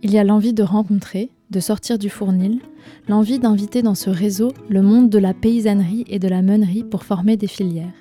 Il 0.04 0.12
y 0.12 0.18
a 0.18 0.24
l'envie 0.24 0.54
de 0.54 0.64
rencontrer, 0.64 1.32
de 1.50 1.60
sortir 1.60 1.98
du 1.98 2.10
fournil, 2.10 2.60
l'envie 3.08 3.40
d'inviter 3.40 3.82
dans 3.82 3.96
ce 3.96 4.10
réseau 4.10 4.52
le 4.70 4.82
monde 4.82 5.10
de 5.10 5.18
la 5.18 5.34
paysannerie 5.34 6.06
et 6.08 6.20
de 6.20 6.28
la 6.28 6.42
meunerie 6.42 6.84
pour 6.84 7.04
former 7.04 7.38
des 7.38 7.48
filières. 7.48 7.94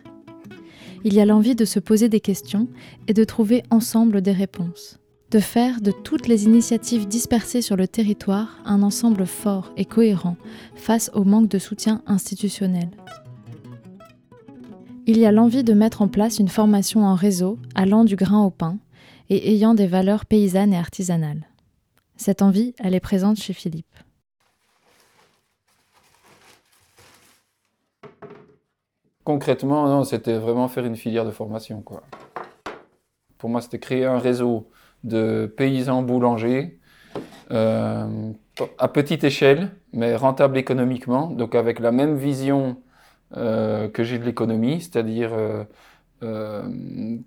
Il 1.04 1.14
y 1.14 1.20
a 1.20 1.26
l'envie 1.26 1.54
de 1.54 1.64
se 1.64 1.78
poser 1.78 2.08
des 2.08 2.20
questions 2.20 2.68
et 3.06 3.14
de 3.14 3.24
trouver 3.24 3.62
ensemble 3.70 4.22
des 4.22 4.32
réponses. 4.32 4.98
De 5.30 5.38
faire 5.38 5.80
de 5.80 5.90
toutes 5.90 6.28
les 6.28 6.44
initiatives 6.44 7.06
dispersées 7.06 7.62
sur 7.62 7.76
le 7.76 7.86
territoire 7.88 8.60
un 8.64 8.82
ensemble 8.82 9.26
fort 9.26 9.72
et 9.76 9.84
cohérent 9.84 10.36
face 10.74 11.10
au 11.14 11.24
manque 11.24 11.48
de 11.48 11.58
soutien 11.58 12.02
institutionnel. 12.06 12.90
Il 15.06 15.18
y 15.18 15.26
a 15.26 15.32
l'envie 15.32 15.62
de 15.62 15.72
mettre 15.72 16.02
en 16.02 16.08
place 16.08 16.40
une 16.40 16.48
formation 16.48 17.04
en 17.04 17.14
réseau 17.14 17.58
allant 17.76 18.04
du 18.04 18.16
grain 18.16 18.42
au 18.42 18.50
pain 18.50 18.78
et 19.30 19.52
ayant 19.52 19.74
des 19.74 19.86
valeurs 19.86 20.26
paysannes 20.26 20.72
et 20.72 20.78
artisanales. 20.78 21.45
Cette 22.16 22.42
envie, 22.42 22.74
elle 22.78 22.94
est 22.94 23.00
présente 23.00 23.36
chez 23.36 23.52
Philippe. 23.52 23.86
Concrètement, 29.24 29.88
non, 29.88 30.04
c'était 30.04 30.38
vraiment 30.38 30.68
faire 30.68 30.84
une 30.84 30.96
filière 30.96 31.24
de 31.24 31.32
formation. 31.32 31.82
Quoi. 31.82 32.02
Pour 33.38 33.50
moi, 33.50 33.60
c'était 33.60 33.78
créer 33.78 34.04
un 34.04 34.18
réseau 34.18 34.70
de 35.04 35.52
paysans 35.56 36.02
boulangers 36.02 36.78
euh, 37.50 38.32
à 38.78 38.88
petite 38.88 39.24
échelle, 39.24 39.70
mais 39.92 40.16
rentable 40.16 40.58
économiquement, 40.58 41.28
donc 41.30 41.54
avec 41.54 41.80
la 41.80 41.92
même 41.92 42.16
vision 42.16 42.76
euh, 43.36 43.88
que 43.88 44.04
j'ai 44.04 44.18
de 44.18 44.24
l'économie, 44.24 44.80
c'est-à-dire 44.80 45.32
euh, 45.32 45.64
euh, 46.22 46.62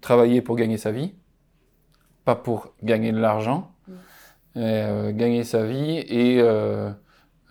travailler 0.02 0.42
pour 0.42 0.56
gagner 0.56 0.78
sa 0.78 0.92
vie, 0.92 1.14
pas 2.26 2.36
pour 2.36 2.74
gagner 2.84 3.12
de 3.12 3.20
l'argent, 3.20 3.72
euh, 4.58 5.12
gagner 5.12 5.44
sa 5.44 5.64
vie 5.64 6.00
et 6.00 6.40
euh, 6.42 6.90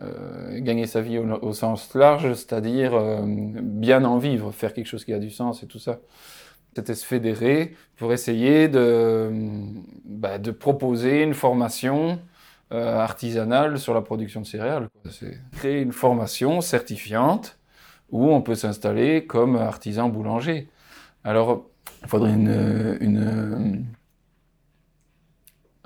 euh, 0.00 0.61
gagner 0.61 0.87
sa 0.87 1.00
vie 1.00 1.18
au, 1.18 1.52
sens 1.52 1.94
large, 1.94 2.34
c'est-à-dire 2.34 3.00
bien 3.24 4.04
en 4.04 4.18
vivre, 4.18 4.50
faire 4.52 4.74
quelque 4.74 4.87
chose 4.87 5.04
qui 5.04 5.12
a 5.12 5.18
du 5.18 5.30
sens 5.30 5.62
et 5.62 5.66
tout 5.66 5.78
ça. 5.78 6.00
C'était 6.74 6.94
se 6.94 7.06
fédérer 7.06 7.74
pour 7.96 8.12
essayer 8.12 8.68
de, 8.68 9.32
bah, 10.04 10.38
de 10.38 10.50
proposer 10.52 11.22
une 11.22 11.34
formation 11.34 12.20
artisanale 12.70 13.78
sur 13.78 13.94
la 13.94 14.02
production 14.02 14.42
de 14.42 14.46
céréales. 14.46 14.88
créer 15.52 15.80
une 15.80 15.92
formation 15.92 16.61
certifiante 16.61 17.58
où 18.11 18.30
on 18.30 18.42
peut 18.42 18.54
s'installer 18.54 19.26
comme 19.26 19.56
artisan 19.56 20.08
boulanger. 20.08 20.68
Alors, 21.24 21.66
il 22.02 22.08
faudrait 22.08 22.32
une, 22.32 22.96
une, 23.00 23.84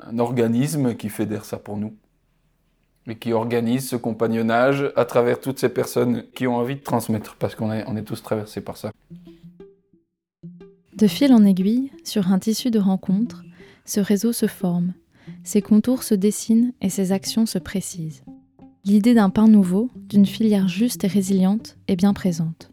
un 0.06 0.18
organisme 0.18 0.94
qui 0.94 1.08
fédère 1.08 1.44
ça 1.44 1.58
pour 1.58 1.76
nous 1.76 1.94
et 3.06 3.16
qui 3.16 3.32
organise 3.32 3.88
ce 3.88 3.96
compagnonnage 3.96 4.92
à 4.96 5.04
travers 5.04 5.40
toutes 5.40 5.58
ces 5.58 5.68
personnes 5.68 6.24
qui 6.34 6.46
ont 6.46 6.56
envie 6.56 6.76
de 6.76 6.82
transmettre, 6.82 7.36
parce 7.36 7.54
qu'on 7.54 7.72
est, 7.72 7.80
est 7.80 8.04
tous 8.04 8.22
traversés 8.22 8.60
par 8.60 8.76
ça. 8.76 8.92
De 10.94 11.06
fil 11.08 11.32
en 11.32 11.44
aiguille, 11.44 11.90
sur 12.04 12.30
un 12.30 12.38
tissu 12.38 12.70
de 12.70 12.78
rencontres, 12.78 13.42
ce 13.84 13.98
réseau 13.98 14.32
se 14.32 14.46
forme, 14.46 14.94
ses 15.42 15.62
contours 15.62 16.04
se 16.04 16.14
dessinent 16.14 16.72
et 16.80 16.90
ses 16.90 17.10
actions 17.10 17.46
se 17.46 17.58
précisent. 17.58 18.22
L'idée 18.84 19.14
d'un 19.14 19.30
pain 19.30 19.48
nouveau, 19.48 19.90
d'une 19.96 20.26
filière 20.26 20.68
juste 20.68 21.04
et 21.04 21.08
résiliente, 21.08 21.76
est 21.88 21.96
bien 21.96 22.12
présente. 22.12 22.70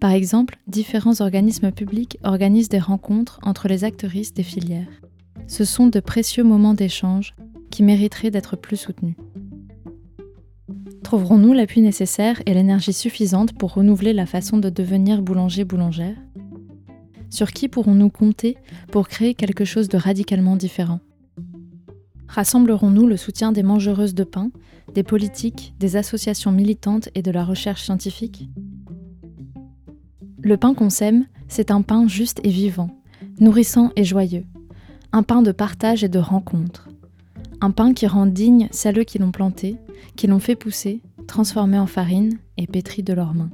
Par 0.00 0.12
exemple, 0.12 0.58
différents 0.66 1.20
organismes 1.20 1.72
publics 1.72 2.18
organisent 2.22 2.68
des 2.68 2.78
rencontres 2.78 3.38
entre 3.42 3.68
les 3.68 3.84
actrices 3.84 4.32
des 4.32 4.42
filières. 4.42 4.88
Ce 5.50 5.64
sont 5.64 5.88
de 5.88 5.98
précieux 5.98 6.44
moments 6.44 6.74
d'échange 6.74 7.34
qui 7.72 7.82
mériteraient 7.82 8.30
d'être 8.30 8.54
plus 8.54 8.76
soutenus. 8.76 9.16
Trouverons-nous 11.02 11.52
l'appui 11.52 11.80
nécessaire 11.80 12.40
et 12.46 12.54
l'énergie 12.54 12.92
suffisante 12.92 13.58
pour 13.58 13.74
renouveler 13.74 14.12
la 14.12 14.26
façon 14.26 14.58
de 14.58 14.70
devenir 14.70 15.22
boulanger-boulangère 15.22 16.14
Sur 17.30 17.50
qui 17.50 17.66
pourrons-nous 17.66 18.10
compter 18.10 18.58
pour 18.92 19.08
créer 19.08 19.34
quelque 19.34 19.64
chose 19.64 19.88
de 19.88 19.96
radicalement 19.96 20.54
différent? 20.54 21.00
Rassemblerons-nous 22.28 23.08
le 23.08 23.16
soutien 23.16 23.50
des 23.50 23.64
mangeuses 23.64 24.14
de 24.14 24.22
pain, 24.22 24.52
des 24.94 25.02
politiques, 25.02 25.74
des 25.80 25.96
associations 25.96 26.52
militantes 26.52 27.08
et 27.16 27.22
de 27.22 27.32
la 27.32 27.44
recherche 27.44 27.82
scientifique? 27.82 28.48
Le 30.42 30.56
pain 30.56 30.74
qu'on 30.74 30.90
sème, 30.90 31.26
c'est 31.48 31.72
un 31.72 31.82
pain 31.82 32.06
juste 32.06 32.40
et 32.44 32.50
vivant, 32.50 32.90
nourrissant 33.40 33.90
et 33.96 34.04
joyeux, 34.04 34.44
un 35.12 35.22
pain 35.22 35.42
de 35.42 35.52
partage 35.52 36.04
et 36.04 36.08
de 36.08 36.18
rencontre, 36.18 36.88
un 37.60 37.70
pain 37.70 37.94
qui 37.94 38.06
rend 38.06 38.26
digne 38.26 38.68
celles 38.70 39.04
qui 39.04 39.18
l'ont 39.18 39.32
planté, 39.32 39.76
qui 40.16 40.26
l'ont 40.26 40.38
fait 40.38 40.56
pousser, 40.56 41.00
transformé 41.26 41.78
en 41.78 41.86
farine 41.86 42.38
et 42.56 42.66
pétri 42.66 43.02
de 43.02 43.12
leurs 43.12 43.34
mains. 43.34 43.50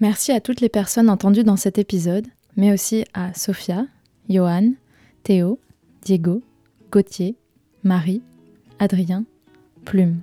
Merci 0.00 0.30
à 0.32 0.40
toutes 0.40 0.60
les 0.60 0.68
personnes 0.68 1.08
entendues 1.08 1.44
dans 1.44 1.56
cet 1.56 1.78
épisode, 1.78 2.26
mais 2.54 2.72
aussi 2.72 3.04
à 3.14 3.32
Sophia, 3.32 3.86
Johan, 4.28 4.72
Théo, 5.22 5.58
Diego, 6.02 6.42
Gauthier, 6.90 7.36
Marie, 7.82 8.22
Adrien, 8.78 9.24
Plume. 9.86 10.16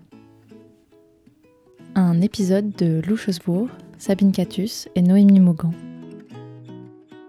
Un 1.96 2.20
épisode 2.20 2.76
de 2.76 3.02
Louchesbourg, 3.08 3.70
Sabine 3.98 4.34
Catus 4.34 4.90
et 4.94 5.02
Noémie 5.02 5.40
Maugan. 5.40 5.72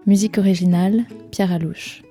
Musique 0.05 0.37
originale, 0.37 1.05
Pierre 1.31 1.53
Alouche. 1.53 2.03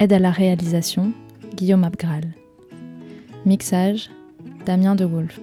Aide 0.00 0.12
à 0.12 0.18
la 0.18 0.32
réalisation, 0.32 1.12
Guillaume 1.54 1.84
Abgral. 1.84 2.34
Mixage, 3.46 4.10
Damien 4.66 4.96
De 4.96 5.04
Wolf. 5.04 5.38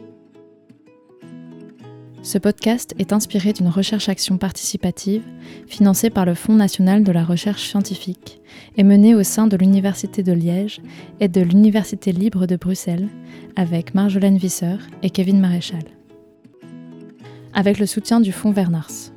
Ce 2.31 2.37
podcast 2.37 2.95
est 2.97 3.11
inspiré 3.11 3.51
d'une 3.51 3.67
recherche-action 3.67 4.37
participative 4.37 5.23
financée 5.67 6.09
par 6.09 6.25
le 6.25 6.33
Fonds 6.33 6.55
national 6.55 7.03
de 7.03 7.11
la 7.11 7.25
recherche 7.25 7.67
scientifique 7.67 8.39
et 8.77 8.83
menée 8.83 9.15
au 9.15 9.21
sein 9.21 9.47
de 9.47 9.57
l'Université 9.57 10.23
de 10.23 10.31
Liège 10.31 10.79
et 11.19 11.27
de 11.27 11.41
l'Université 11.41 12.13
libre 12.13 12.45
de 12.45 12.55
Bruxelles 12.55 13.09
avec 13.57 13.93
Marjolaine 13.95 14.37
Visser 14.37 14.77
et 15.03 15.09
Kevin 15.09 15.41
Maréchal. 15.41 15.83
Avec 17.53 17.79
le 17.79 17.85
soutien 17.85 18.21
du 18.21 18.31
Fonds 18.31 18.53
Vernars. 18.53 19.10